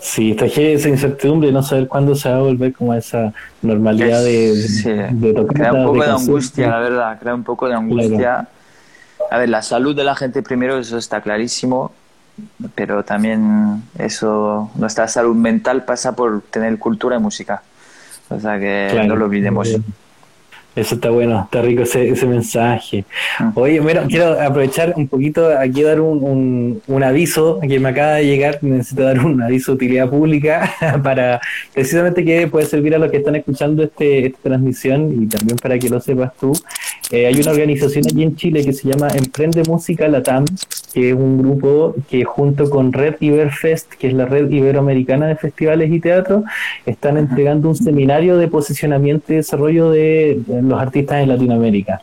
[0.00, 4.54] Sí, está esa incertidumbre, no saber cuándo se va a volver como esa normalidad de,
[5.48, 8.46] Crea un poco de, angustia, la verdad, crea un poco de angustia.
[9.30, 11.92] A ver, la salud de la gente primero, eso está clarísimo,
[12.74, 17.62] pero también eso, nuestra salud mental pasa por tener cultura y música.
[18.28, 19.68] O sea que no lo olvidemos.
[20.76, 23.04] Eso está bueno, está rico ese, ese mensaje.
[23.38, 23.52] Ah.
[23.56, 28.58] Oye, quiero aprovechar un poquito aquí dar un, un, aviso que me acaba de llegar.
[28.62, 31.40] Necesito dar un aviso de utilidad pública para
[31.74, 35.78] precisamente que puede servir a los que están escuchando este, esta transmisión y también para
[35.78, 36.52] que lo sepas tú.
[37.10, 40.44] Eh, hay una organización aquí en Chile que se llama Emprende Música Latam,
[40.94, 45.34] que es un grupo que junto con Red Iberfest, que es la red iberoamericana de
[45.34, 46.44] festivales y teatro,
[46.86, 52.00] están entregando un seminario de posicionamiento y desarrollo de los artistas en Latinoamérica.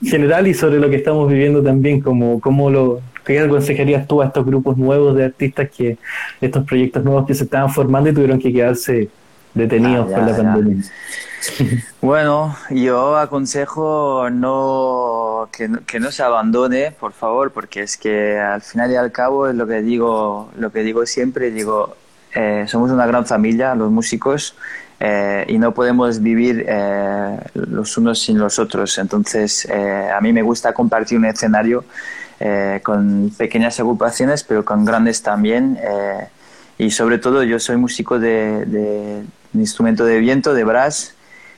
[0.01, 4.27] General y sobre lo que estamos viviendo también, como, como lo, ¿qué aconsejarías tú a
[4.27, 5.97] estos grupos nuevos de artistas que
[6.41, 9.09] estos proyectos nuevos que se estaban formando y tuvieron que quedarse
[9.53, 10.84] detenidos ah, por la pandemia?
[12.01, 18.61] Bueno, yo aconsejo no que, que, no se abandone, por favor, porque es que al
[18.61, 21.97] final y al cabo es lo que digo, lo que digo siempre, digo,
[22.36, 24.55] eh, somos una gran familia, los músicos,
[25.06, 28.97] eh, y no podemos vivir eh, los unos sin los otros.
[28.97, 31.84] Entonces, eh, a mí me gusta compartir un escenario
[32.84, 35.78] con pequeñas agrupaciones, pero con grandes también.
[36.78, 39.24] y sobre todo, yo soy músico de,
[39.54, 41.14] instrumento de viento, de brass,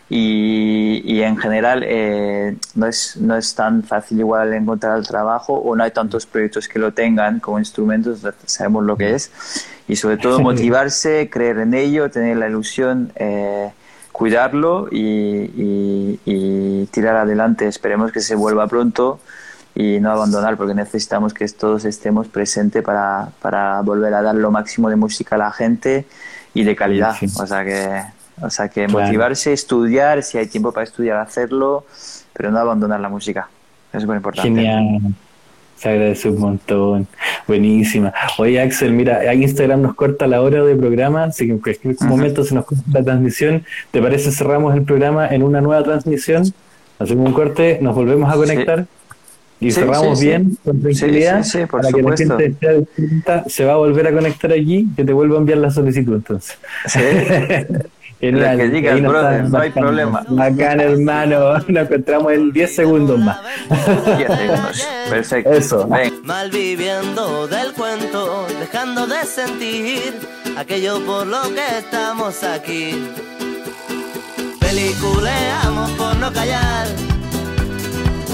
[0.09, 5.53] y, y en general eh, no, es, no es tan fácil igual encontrar el trabajo
[5.53, 9.31] o no hay tantos proyectos que lo tengan como instrumentos, sabemos lo que es
[9.87, 13.71] y sobre todo motivarse, creer en ello, tener la ilusión, eh,
[14.11, 17.67] cuidarlo y, y, tirar adelante.
[17.67, 19.19] Esperemos que se vuelva pronto
[19.73, 24.51] y no abandonar porque necesitamos que todos estemos presentes para, para volver a dar lo
[24.51, 26.05] máximo de música a la gente
[26.53, 27.15] y de calidad.
[27.37, 31.85] O sea que o sea que motivarse, estudiar, si hay tiempo para estudiar, hacerlo,
[32.33, 33.49] pero no abandonar la música.
[33.93, 34.49] Es muy importante.
[34.49, 35.01] Genial.
[35.77, 37.07] Se agradece un montón.
[37.47, 38.13] Buenísima.
[38.37, 42.43] Oye, Axel, mira, Instagram nos corta la hora de programa, así que en cualquier momento
[42.43, 43.65] se nos corta la transmisión.
[43.91, 46.53] ¿Te parece cerramos el programa en una nueva transmisión?
[46.97, 48.85] Hacemos un corte, nos volvemos a conectar
[49.59, 52.85] y cerramos bien, con tranquilidad, para que la gente esté
[53.47, 56.57] se va a volver a conectar aquí, que te vuelva a enviar la solicitud entonces.
[58.31, 58.57] Genial.
[58.57, 60.25] que digas, brother, no hay problema.
[60.27, 61.59] Bacán, hermano.
[61.67, 63.37] Nos encontramos en 10 segundos más.
[64.17, 64.87] 10 segundos.
[65.09, 65.51] Perfecto.
[65.51, 65.89] Eso.
[66.23, 70.13] Mal viviendo del cuento, dejando de sentir
[70.57, 73.09] aquello por lo que estamos aquí.
[74.59, 76.87] Peliculeamos por no callar,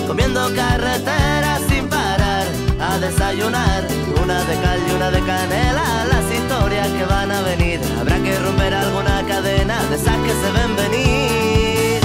[0.07, 2.45] comiendo carreteras sin parar,
[2.79, 3.83] a desayunar,
[4.23, 7.79] una de cal y una de canela, las historias que van a venir.
[8.12, 12.01] Habrá que romper alguna cadena de esas que se ven venir.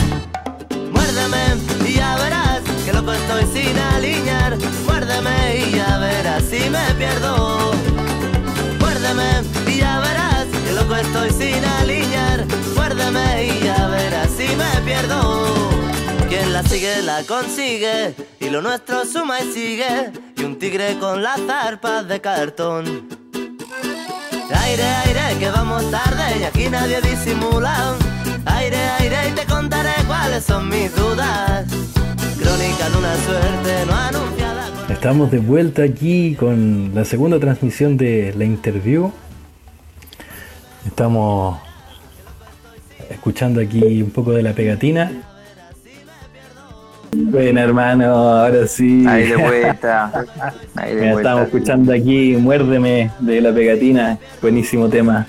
[0.93, 4.57] Muérdeme y ya verás que loco estoy sin alinear.
[4.87, 7.73] Muérdeme y ya verás si me pierdo.
[8.79, 12.47] Muérdeme y ya verás que loco estoy sin alinear.
[12.77, 15.57] Muérdeme y ya verás si me pierdo.
[16.29, 20.13] Quien la sigue la consigue y lo nuestro suma y sigue.
[20.37, 23.26] Y un tigre con las zarpas de cartón.
[24.51, 27.95] Aire, aire, que vamos tarde y aquí nadie disimula.
[28.45, 31.67] Aire, aire, y te contaré cuáles son mis dudas.
[32.39, 34.71] Crónica de una suerte no anunciada.
[34.89, 39.13] Estamos de vuelta aquí con la segunda transmisión de la interview.
[40.87, 41.59] Estamos
[43.11, 45.36] escuchando aquí un poco de la pegatina.
[47.13, 49.05] Bueno, hermano, ahora sí.
[49.07, 50.13] Ahí de vuelta.
[50.75, 51.21] Ahí de vuelta.
[51.21, 54.19] Estamos escuchando aquí Muérdeme de la pegatina.
[54.41, 55.27] Buenísimo tema.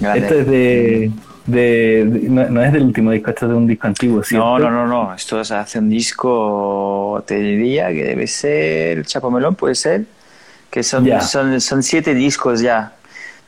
[0.00, 1.12] Esto es de.
[1.46, 4.58] de, no, es del último disco, esto es de un disco antiguo, ¿cierto?
[4.58, 5.14] No, no, no, no.
[5.14, 10.04] Esto se hace un disco, te diría que debe ser Chapo Melón, puede ser.
[10.70, 12.92] Que son, son, son siete discos ya.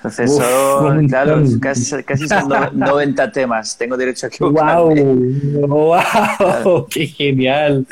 [0.05, 3.79] Entonces son, claro, casi, casi son 90 temas.
[3.79, 5.03] Tengo derecho a equivocarme.
[5.03, 5.67] ¡Wow!
[5.67, 6.87] ¡Wow!
[6.91, 7.87] ¡Qué genial!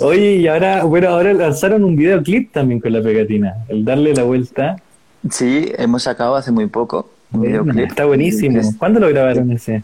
[0.00, 3.58] Oye, y ahora, bueno, ahora lanzaron un videoclip también con la pegatina.
[3.68, 4.74] El darle la vuelta.
[5.30, 7.90] Sí, hemos sacado hace muy poco un videoclip.
[7.90, 8.60] Está buenísimo.
[8.76, 9.82] ¿Cuándo lo grabaron ese?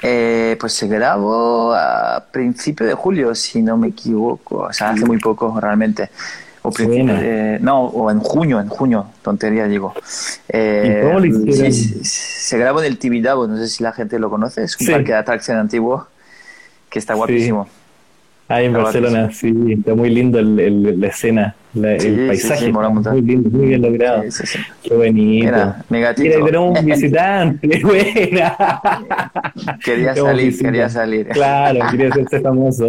[0.00, 4.58] Eh, pues se grabó a principio de julio, si no me equivoco.
[4.58, 6.10] O sea, hace muy poco realmente.
[6.68, 9.94] O eh, no, o en junio, en junio, tontería digo.
[10.48, 11.32] Eh,
[11.72, 14.86] sí, se grabó en el Tibidabo, no sé si la gente lo conoce, es un
[14.86, 16.06] parque de atracción antiguo
[16.90, 17.68] que está guapísimo.
[18.50, 23.50] Ah, en Barcelona, sí, está muy lindo el, el, la escena, el paisaje, muy lindo,
[23.50, 24.22] muy bien logrado.
[24.82, 25.46] Qué bonito.
[25.46, 26.38] Mira, mi gatito.
[26.38, 28.56] Mira, era un visitante, buena.
[29.84, 31.28] Quería salir, quería salir.
[31.28, 32.88] Claro, quería hacerse famoso.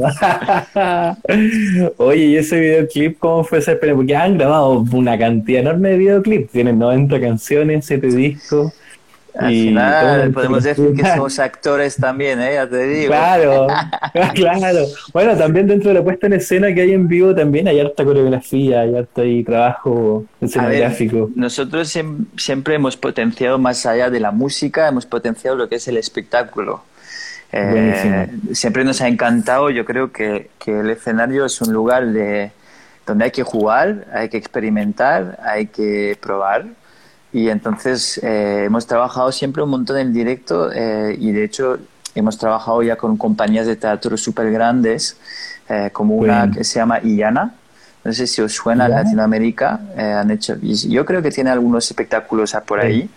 [1.98, 3.98] Oye, ¿y ese videoclip cómo fue esa experiencia?
[3.98, 8.74] Porque han grabado una cantidad enorme de videoclips, tienen 90 canciones, 7 discos.
[9.36, 12.56] Al final podemos decir que somos actores también, ¿eh?
[12.56, 13.08] ya te digo.
[13.08, 13.68] Claro,
[14.34, 14.86] claro.
[15.14, 18.04] Bueno, también dentro de la puesta en escena que hay en vivo también hay harta
[18.04, 21.30] coreografía, hay harta ahí trabajo escenográfico.
[21.36, 21.96] nosotros
[22.38, 26.84] siempre hemos potenciado más allá de la música, hemos potenciado lo que es el espectáculo.
[27.52, 32.52] Eh, siempre nos ha encantado, yo creo que, que el escenario es un lugar de,
[33.08, 36.66] donde hay que jugar, hay que experimentar, hay que probar
[37.32, 41.78] y entonces eh, hemos trabajado siempre un montón en directo eh, y de hecho
[42.16, 45.18] hemos trabajado ya con compañías de teatro súper grandes,
[45.70, 47.54] eh, como una que se llama Illana.
[48.04, 49.80] No sé si os suena Latinoamérica.
[49.96, 53.10] han hecho, yo creo que tiene algunos espectáculos por ahí.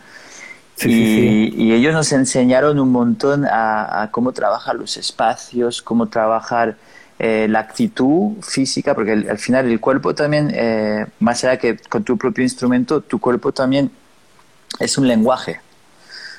[0.82, 6.76] y, y, ellos nos enseñaron un montón a, a, cómo trabajar los espacios, cómo trabajar
[7.18, 10.52] la actitud física, porque al final el cuerpo también,
[11.20, 13.92] más allá que con tu propio instrumento, tu cuerpo también
[14.78, 15.60] es un lenguaje,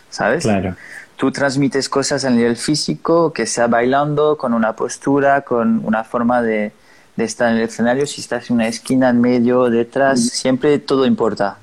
[0.09, 0.43] ¿sabes?
[0.43, 0.75] Claro.
[1.15, 6.41] Tú transmites cosas a nivel físico, que sea bailando, con una postura, con una forma
[6.41, 6.71] de,
[7.17, 11.57] estar en el escenario, si estás en una esquina, en medio, detrás, siempre todo importa.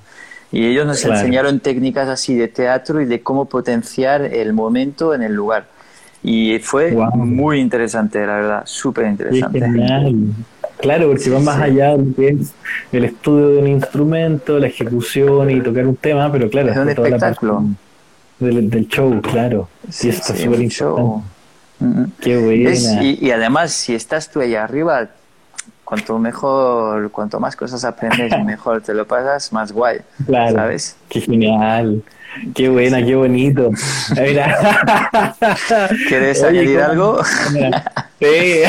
[0.53, 5.23] Y ellos nos enseñaron técnicas así de teatro y de cómo potenciar el momento en
[5.23, 5.66] el lugar.
[6.23, 9.61] Y fue muy interesante, la verdad, súper interesante.
[10.81, 12.53] Claro, porque va más allá de que es
[12.93, 16.89] el estudio de un instrumento, la ejecución y tocar un tema, pero claro, es un
[16.89, 17.64] espectáculo.
[18.39, 19.68] Del, show, claro.
[19.91, 21.22] Sí, está súper show.
[22.20, 23.03] Qué buena.
[23.03, 25.09] y, además, si estás tú ahí arriba,
[25.85, 29.99] cuanto mejor, cuanto más cosas aprendes, mejor te lo pasas, más guay.
[30.24, 30.55] Claro.
[30.55, 30.97] ¿Sabes?
[31.09, 32.03] Qué genial.
[32.55, 33.70] Qué buena, qué bonito.
[36.09, 37.20] ¿Quieres añadir algo?
[38.20, 38.26] Sí.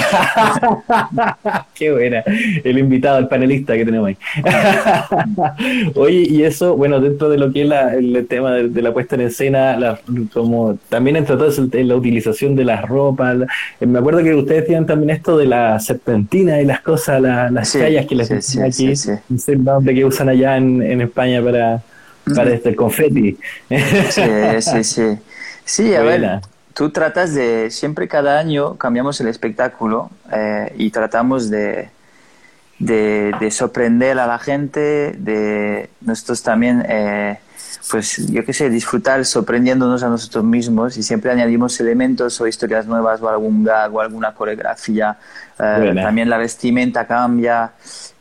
[1.75, 2.23] qué buena.
[2.63, 4.17] El invitado, el panelista que tenemos ahí.
[5.95, 9.21] Oye, y eso, bueno, dentro de lo que es el tema de, la puesta en
[9.21, 9.99] escena,
[10.33, 13.37] como también entre todo la utilización de las ropas.
[13.79, 18.07] me acuerdo que ustedes decían también esto de la serpentina y las cosas, las calles
[18.07, 18.87] que les sí, aquí,
[19.29, 21.83] no sé dónde que usan allá en, en España para
[22.35, 23.37] para este confeti.
[24.09, 25.17] Sí, sí, sí.
[25.65, 26.41] Sí, a ver,
[26.73, 31.89] tú tratas de, siempre cada año cambiamos el espectáculo eh, y tratamos de,
[32.79, 37.39] de, sorprender a la gente, de nosotros también, eh,
[37.89, 42.85] pues yo qué sé, disfrutar sorprendiéndonos a nosotros mismos y siempre añadimos elementos o historias
[42.85, 45.17] nuevas o algún gag o alguna coreografía.
[45.59, 47.71] Eh, también la vestimenta cambia.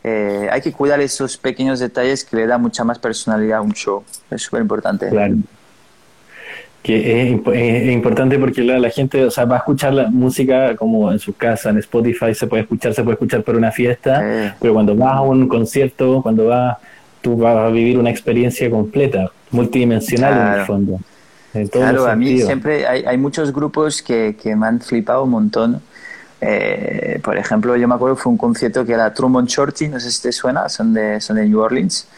[0.02, 3.72] Eh, hay que cuidar esos pequeños detalles que le da mucha más personalidad a un
[3.72, 4.02] show.
[4.30, 5.08] Es súper importante.
[5.08, 5.34] Claro.
[6.82, 11.18] Que es, importante porque la, gente o sea, va a escuchar la música como en
[11.18, 14.96] su casa, en Spotify se puede escuchar, se puede escuchar por una fiesta, pero cuando
[14.96, 16.78] vas a un concierto, cuando vas,
[17.20, 21.00] tú vas a vivir una experiencia completa, multidimensional en el fondo.
[21.70, 25.82] claro, a mí siempre hay, hay muchos grupos que, que me han flipado un montón
[26.40, 30.10] eh, por ejemplo, yo me acuerdo fue un concierto que era Truman Shorty, no sé
[30.10, 32.08] si te suena, son de, son de New Orleans.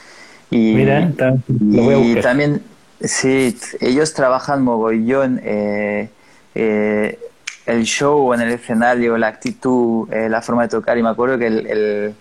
[0.50, 1.10] Y, Mira,
[1.48, 2.62] y también,
[3.00, 5.40] sí, ellos trabajan mogollón.
[5.42, 6.08] Eh,
[6.54, 7.18] eh,
[7.64, 10.98] el show en el escenario, la actitud, la forma de tocar.
[10.98, 12.14] Y me acuerdo que el el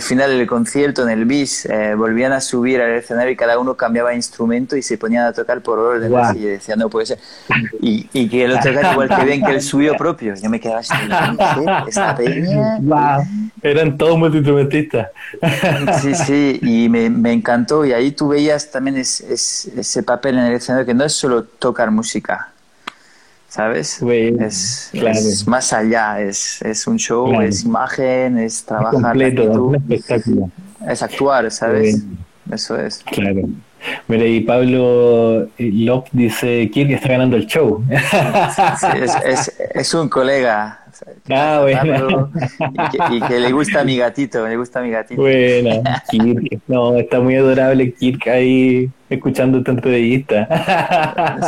[0.00, 3.74] final del concierto en el bis eh, volvían a subir al escenario y cada uno
[3.74, 7.18] cambiaba instrumento y se ponían a tocar por orden y decía no puede ser
[7.80, 10.34] y, y que lo tocara igual que bien que el suyo propio.
[10.34, 10.92] Yo me quedaba así
[11.86, 12.78] esta peña
[13.62, 15.08] eran todos multiinstrumentistas.
[16.00, 17.84] Sí sí y me, me, encantó.
[17.84, 21.90] Y ahí tú veías también ese papel en el escenario que no es solo tocar
[21.90, 22.52] música
[23.48, 24.02] ¿sabes?
[24.02, 29.16] es, más allá, es, es un show, es imagen, es trabajar.
[30.86, 32.02] Es actuar, ¿sabes?
[32.50, 33.02] Eso es.
[33.04, 33.42] Claro.
[34.08, 37.84] Mira, y Pablo Lop dice, ¿quién está ganando el show?
[37.90, 40.84] es, es, es, un colega,
[41.30, 42.30] Ah, bueno.
[43.10, 45.20] Y que, le gusta a mi gatito, le gusta a mi gatito.
[45.20, 46.60] Buena, Kirk.
[46.66, 50.48] No, está muy adorable Kirk ahí escuchando tu entrevista.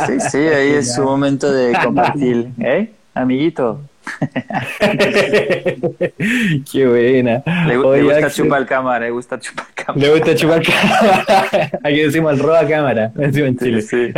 [0.07, 2.49] Sí, sí, ahí es su momento de compartir.
[2.59, 2.91] ¿Eh?
[3.13, 3.81] Amiguito.
[6.71, 7.43] Qué buena.
[7.67, 10.07] Le, gusta chupar cámara, le gusta chupar cámara.
[10.07, 11.71] Le gusta chupar cámara.
[11.83, 13.81] Aquí decimos el roba cámara, decimos en Chile.
[13.81, 14.11] Sí,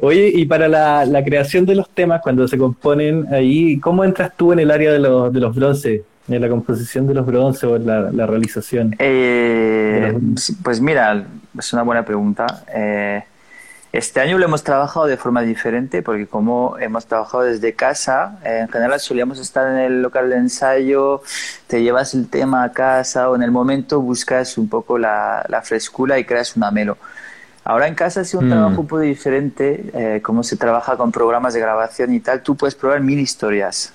[0.00, 4.32] Oye, y para la, la, creación de los temas, cuando se componen ahí, ¿cómo entras
[4.36, 6.02] tú en el área de los, de los bronces?
[6.28, 8.94] En la composición de los bronces o en la, la realización.
[9.00, 10.16] Eh,
[10.62, 11.24] pues mira,
[11.58, 12.62] es una buena pregunta.
[12.72, 13.24] Eh,
[13.92, 18.68] este año lo hemos trabajado de forma diferente porque como hemos trabajado desde casa, en
[18.68, 21.22] general solíamos estar en el local de ensayo,
[21.66, 26.20] te llevas el tema a casa o en el momento buscas un poco la, frescura
[26.20, 26.98] y creas una melo.
[27.64, 28.50] Ahora en casa ha sido un mm.
[28.50, 32.56] trabajo un poco diferente, eh, como se trabaja con programas de grabación y tal, tú
[32.56, 33.92] puedes probar mil historias.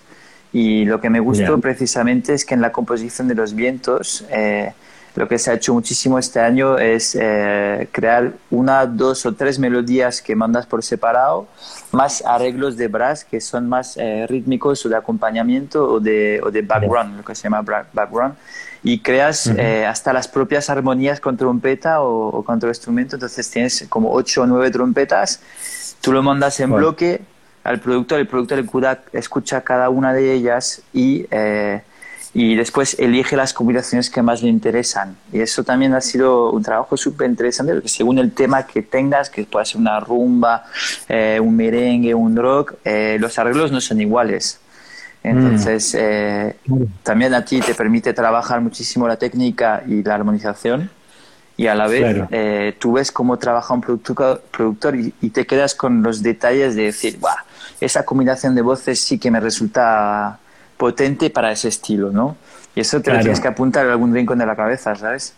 [0.52, 4.26] Y lo que me gustó precisamente es que en la composición de los vientos...
[4.30, 4.74] Eh,
[5.16, 9.58] lo que se ha hecho muchísimo este año es eh, crear una, dos o tres
[9.58, 11.48] melodías que mandas por separado,
[11.92, 16.52] más arreglos de brass que son más eh, rítmicos o de acompañamiento o de, o
[16.52, 18.36] de background, lo que se llama background,
[18.84, 23.86] y creas eh, hasta las propias armonías con trompeta o, con otro instrumento, entonces tienes
[23.88, 25.42] como ocho o nueve trompetas,
[26.02, 27.22] tú lo mandas en bloque
[27.64, 28.64] al productor, el productor
[29.14, 31.26] escucha cada una de ellas y
[32.38, 35.16] y después elige las combinaciones que más le interesan.
[35.32, 39.30] Y eso también ha sido un trabajo súper interesante, porque según el tema que tengas,
[39.30, 40.66] que puede ser una rumba,
[41.08, 44.60] eh, un merengue, un rock, eh, los arreglos no son iguales.
[45.24, 46.58] Entonces, eh,
[47.04, 50.90] también a ti te permite trabajar muchísimo la técnica y la armonización.
[51.56, 55.74] Y a la vez tú ves cómo trabaja un productor, productor y, y, te quedas
[55.74, 57.18] con los detalles de decir,
[57.80, 60.38] esa combinación de voces sí que me resulta
[60.78, 62.36] potente para ese estilo, ¿no?
[62.76, 65.34] Y eso te lo tienes que apuntar en algún rincón de la cabeza, ¿sabes?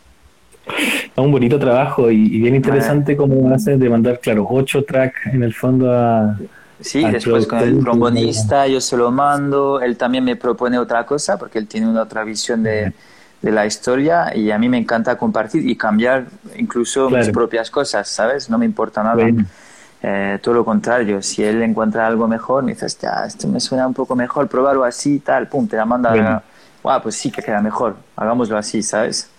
[0.68, 5.44] Es un bonito trabajo y, bien interesante cómo haces de mandar, claro, ocho tracks en
[5.44, 6.36] el fondo a,
[6.80, 11.38] Sí, después con el trombonista yo se lo mando, él también me propone otra cosa
[11.38, 12.94] porque él tiene una otra visión de,
[13.42, 18.08] de la historia y a mí me encanta compartir y cambiar incluso mis propias cosas,
[18.08, 18.50] ¿sabes?
[18.50, 19.28] No me importa nada.
[20.02, 23.88] Eh, todo lo contrario, si él encuentra algo mejor, me dices, ya, esto me suena
[23.88, 26.44] un poco mejor, probarlo así, tal, pum, te la manda,
[26.84, 29.30] wow, pues sí que queda mejor, hagámoslo así, ¿sabes?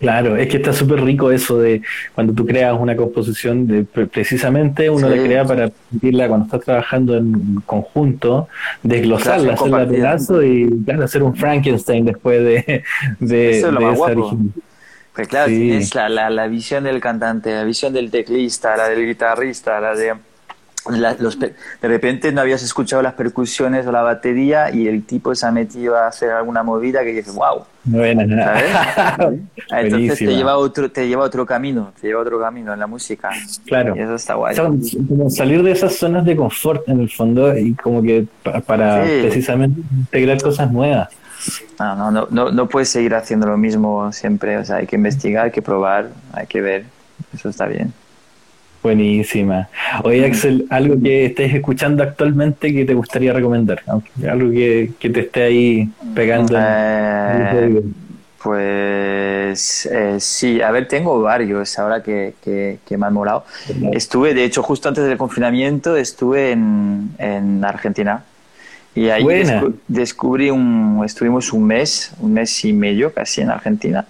[0.00, 1.82] Claro, es que está súper rico eso de
[2.14, 7.18] cuando tú creas una composición, de precisamente uno la crea para permitirla cuando estás trabajando
[7.18, 8.48] en conjunto,
[8.82, 12.82] desglosarla, hacerla pedazo y claro, hacer un Frankenstein después de,
[13.20, 14.38] de, eso es lo más guapo.
[15.14, 19.06] Pues claro, tienes la, la, la visión del cantante, la visión del teclista, la del
[19.06, 20.14] guitarrista, la de
[21.18, 25.46] los, de repente no habías escuchado las percusiones o la batería y el tipo se
[25.46, 27.64] ha metido a hacer alguna movida que dices, wow.
[27.84, 28.22] Bueno,
[29.70, 33.30] Entonces te lleva, otro, te lleva otro camino, te lleva otro camino en la música.
[33.66, 33.94] Claro.
[33.94, 34.56] Y eso está guay.
[35.28, 40.40] salir de esas zonas de confort en el fondo y como que para, precisamente integrar
[40.40, 41.10] cosas nuevas.
[41.78, 44.96] No, no, no, no, no puedes seguir haciendo lo mismo siempre, o sea, hay que
[44.96, 46.84] investigar, hay que probar, hay que ver,
[47.34, 47.92] eso está bien.
[48.82, 49.68] Buenísima.
[50.04, 55.42] Oye, Axel, algo que estés escuchando actualmente que te gustaría recomendar, algo que, te esté
[55.42, 56.56] ahí pegando.
[56.58, 57.82] Eh,
[58.42, 63.44] pues eh, sí, a ver, tengo varios ahora que, que, me han molado.
[63.92, 68.24] Estuve, de hecho, justo antes del confinamiento, estuve en, en Argentina.
[68.94, 69.24] Y ahí
[69.86, 74.06] descubrí un, estuvimos un mes, un mes y medio casi en Argentina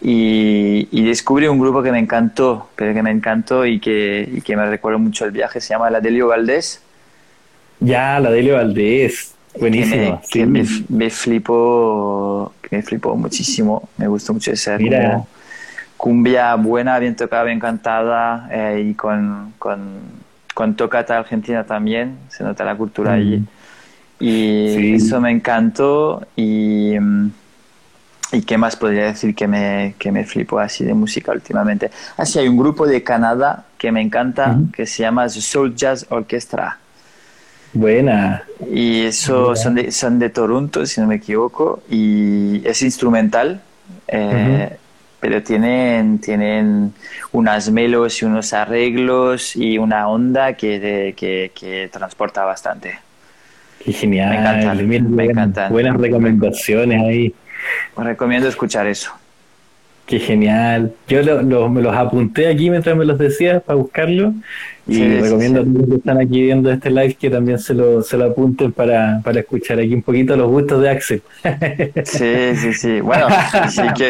[0.00, 4.56] y, descubrí un grupo que me encantó, pero que me encantó y que, y que
[4.56, 6.82] me recuerda mucho el viaje, se llama La Delio Valdés.
[7.80, 10.20] Ya, La Delio Valdés, buenísimo.
[10.30, 15.24] Que, me, me, flipó, me flipó muchísimo, me gustó mucho ese Mira.
[15.96, 19.98] cumbia buena, bien tocada, bien cantada eh, y con, con,
[20.54, 23.42] con tocata argentina también, se nota la cultura allí.
[24.20, 26.98] Y eso me encantó y...
[26.98, 27.30] Mm,
[28.30, 31.90] ¿Y qué más podría decir que me, que me flipo así de música últimamente?
[32.18, 36.78] Así hay un grupo de Canadá que me encanta, que se llama Soul Jazz Orchestra.
[37.72, 38.44] Buena.
[38.70, 43.62] Y eso son de, son de Toronto, si no me equivoco, y es instrumental,
[44.08, 44.76] eh,
[45.20, 46.92] pero tienen, tienen
[47.32, 52.98] unas melos y unos arreglos y una onda que, que, que transporta bastante.
[53.88, 54.28] Qué genial.
[54.28, 55.14] Me encantan.
[55.16, 55.72] Me encantan.
[55.72, 57.34] Buenas recomendaciones ahí.
[57.94, 59.12] Os recomiendo escuchar eso.
[60.04, 60.92] Qué genial.
[61.08, 64.34] Yo me los apunté aquí mientras me los decías para buscarlo.
[64.86, 68.02] Y recomiendo a todos los que están aquí viendo este live que también se lo,
[68.02, 71.22] se lo apunten para, para escuchar aquí un poquito los gustos de Axel.
[72.04, 73.00] Sí, sí, sí.
[73.00, 73.28] Bueno,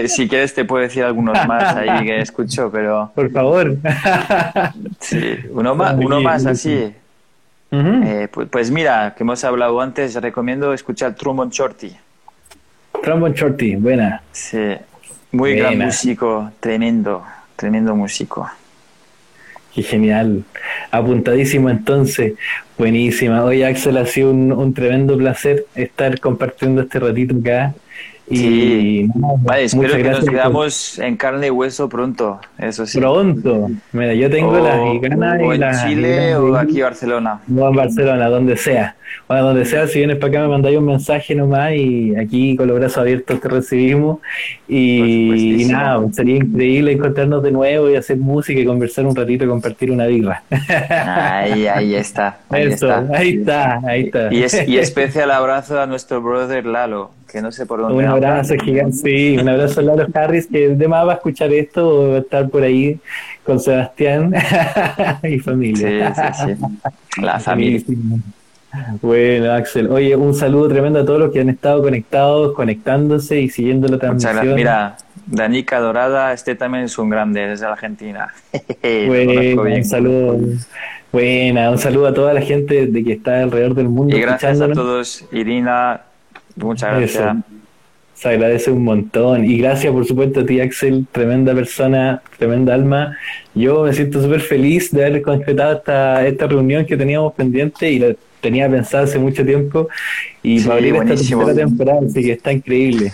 [0.09, 3.13] si quieres te puedo decir algunos más ahí que escucho, pero...
[3.15, 3.77] Por favor.
[4.99, 6.93] Sí, uno más, uno más así.
[7.70, 11.95] Eh, pues, pues, mira, que hemos hablado antes, recomiendo escuchar Truman Shorty.
[13.03, 14.23] Trombone Shorty, buena.
[14.32, 14.74] Sí,
[15.32, 17.24] muy gran músico, tremendo,
[17.57, 18.51] tremendo músico.
[19.74, 20.45] Qué genial.
[20.90, 22.35] Apuntadísimo entonces.
[22.77, 23.45] Buenísima.
[23.45, 27.74] Oye, Axel, ha sido un, un tremendo placer estar compartiendo este ratito acá
[28.31, 32.99] y vale, espero que nos veamos en carne y hueso pronto, eso sí.
[32.99, 33.71] Pronto.
[33.93, 37.41] Mira, yo tengo las ganas o en Chile o aquí en Barcelona.
[37.47, 38.95] No en Barcelona, donde sea.
[39.27, 42.69] Bueno, donde sea, si vienes para acá me mandáis un mensaje nomás y aquí con
[42.69, 44.19] los brazos abiertos te recibimos.
[44.69, 49.49] Y, nada, sería increíble encontrarnos de nuevo y hacer música y conversar un ratito y
[49.49, 50.43] compartir una birra.
[50.51, 52.39] Ahí, ahí está.
[52.51, 53.07] Ahí está.
[53.15, 54.33] ahí está, ahí está.
[54.33, 57.95] Y, es, y especial abrazo a nuestro brother Lalo que no sé por dónde.
[57.95, 61.89] Un abrazo gigante, sí, un abrazo a Lalo Harris, que además va a escuchar esto
[61.89, 62.99] o va a estar por ahí
[63.45, 64.35] con Sebastián
[65.23, 66.15] y familia.
[66.15, 67.23] Sí, sí, sí.
[67.23, 67.83] La familia.
[69.01, 73.49] Bueno, Axel, oye, un saludo tremendo a todos los que han estado conectados, conectándose y
[73.49, 74.33] siguiendo la transmisión.
[74.33, 74.57] Muchas gracias.
[74.57, 74.97] Mira,
[75.27, 78.33] Danica Dorada, este también es un grande desde Argentina.
[78.83, 80.39] bueno, un saludo.
[81.11, 84.15] Buena, un saludo a toda la gente de que está alrededor del mundo.
[84.15, 86.03] Y gracias a todos, Irina,
[86.60, 87.36] Muchas gracias.
[88.14, 89.44] Se agradece un montón.
[89.44, 93.16] Y gracias, por supuesto, a ti, Axel, tremenda persona, tremenda alma.
[93.55, 98.01] Yo me siento súper feliz de haber concretado esta, esta reunión que teníamos pendiente y
[98.01, 99.89] la tenía pensada hace mucho tiempo.
[100.43, 103.12] Y para abrir esta tercera temporada, así que está increíble.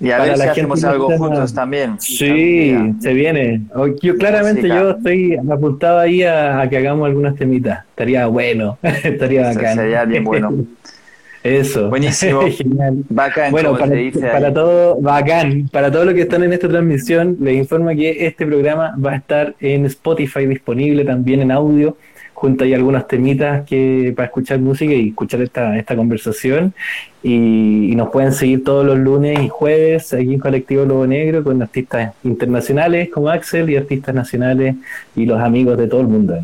[0.00, 2.00] Y a ver si hacemos algo juntos también.
[2.00, 3.62] Sí, se viene.
[4.00, 7.84] Yo claramente yo estoy apuntado ahí a, que hagamos algunas temitas.
[7.90, 9.76] Estaría bueno, estaría bacán.
[9.76, 10.52] Sería bien bueno.
[11.42, 11.88] Eso.
[11.88, 12.42] Buenísimo.
[12.50, 13.04] Genial.
[13.08, 13.94] Bacán, bueno, para,
[14.32, 15.68] para todo, bacán.
[15.72, 19.16] Para todos los que están en esta transmisión, les informo que este programa va a
[19.16, 21.96] estar en Spotify disponible también en audio
[22.38, 26.72] junto ahí algunas temitas que para escuchar música y escuchar esta, esta conversación.
[27.20, 31.60] Y, nos pueden seguir todos los lunes y jueves aquí en Colectivo Lobo Negro con
[31.60, 34.76] artistas internacionales como Axel y artistas nacionales
[35.16, 36.38] y los amigos de todo el mundo.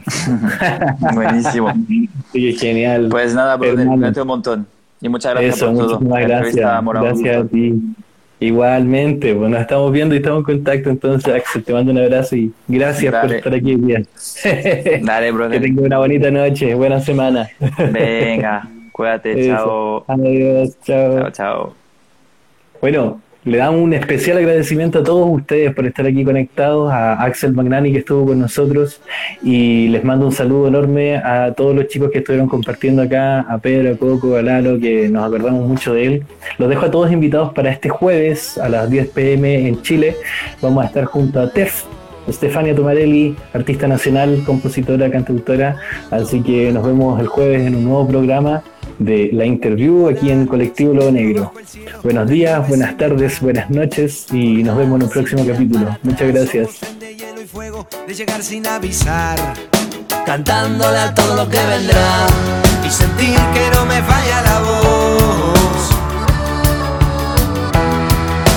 [1.15, 1.73] Buenísimo.
[2.33, 3.09] Sí, genial.
[3.11, 4.67] Pues nada, brother, un montón.
[5.05, 5.99] Y muchas gracias por todo.
[6.01, 6.83] Gracias.
[6.83, 7.75] Gracias a ti.
[8.41, 11.99] Igualmente, bueno, pues, nos estamos viendo y estamos en contacto, entonces Axel, te mando un
[11.99, 14.07] abrazo y gracias por estar aquí bien.
[15.03, 15.61] Dale, brother.
[15.61, 17.49] Que tengas una bonita noche, buena semana.
[17.93, 20.05] Venga, cuídate, chao.
[20.09, 21.21] Adiós, chao.
[21.21, 21.75] Chao, chao.
[22.81, 27.53] Bueno, le damos un especial agradecimiento a todos ustedes por estar aquí conectados, a Axel
[27.53, 29.01] Magnani que estuvo con nosotros
[29.43, 33.59] y les mando un saludo enorme a todos los chicos que estuvieron compartiendo acá, a
[33.59, 36.23] Pedro, a Coco, a Lalo, que nos acordamos mucho de él.
[36.57, 40.17] Los dejo a todos invitados para este jueves a las 10 pm en Chile.
[40.63, 41.85] Vamos a estar junto a Tef,
[42.31, 45.77] Stefania Tomarelli, artista nacional, compositora, cantautora.
[46.11, 48.63] Así que nos vemos el jueves en un nuevo programa
[48.99, 51.53] de la interview aquí en Colectivo Lobo Negro.
[52.03, 55.97] Buenos días, buenas tardes, buenas noches y nos vemos en un próximo capítulo.
[56.03, 56.69] Muchas gracias.
[58.07, 59.39] De llegar sin avisar,
[60.27, 62.27] cantándole a todo lo que vendrá
[62.87, 65.91] y sentir que no me falla la voz.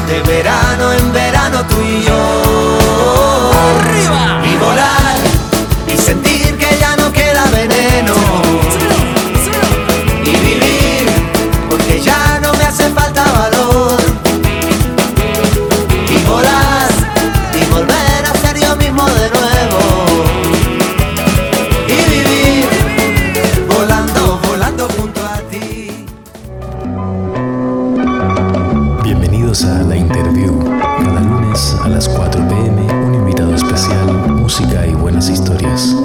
[0.08, 3.52] De verano en verano tú y yo.
[3.80, 5.16] Arriba y volar
[5.94, 8.57] y sentir que ya no queda veneno.
[34.60, 35.96] Y buenas historias.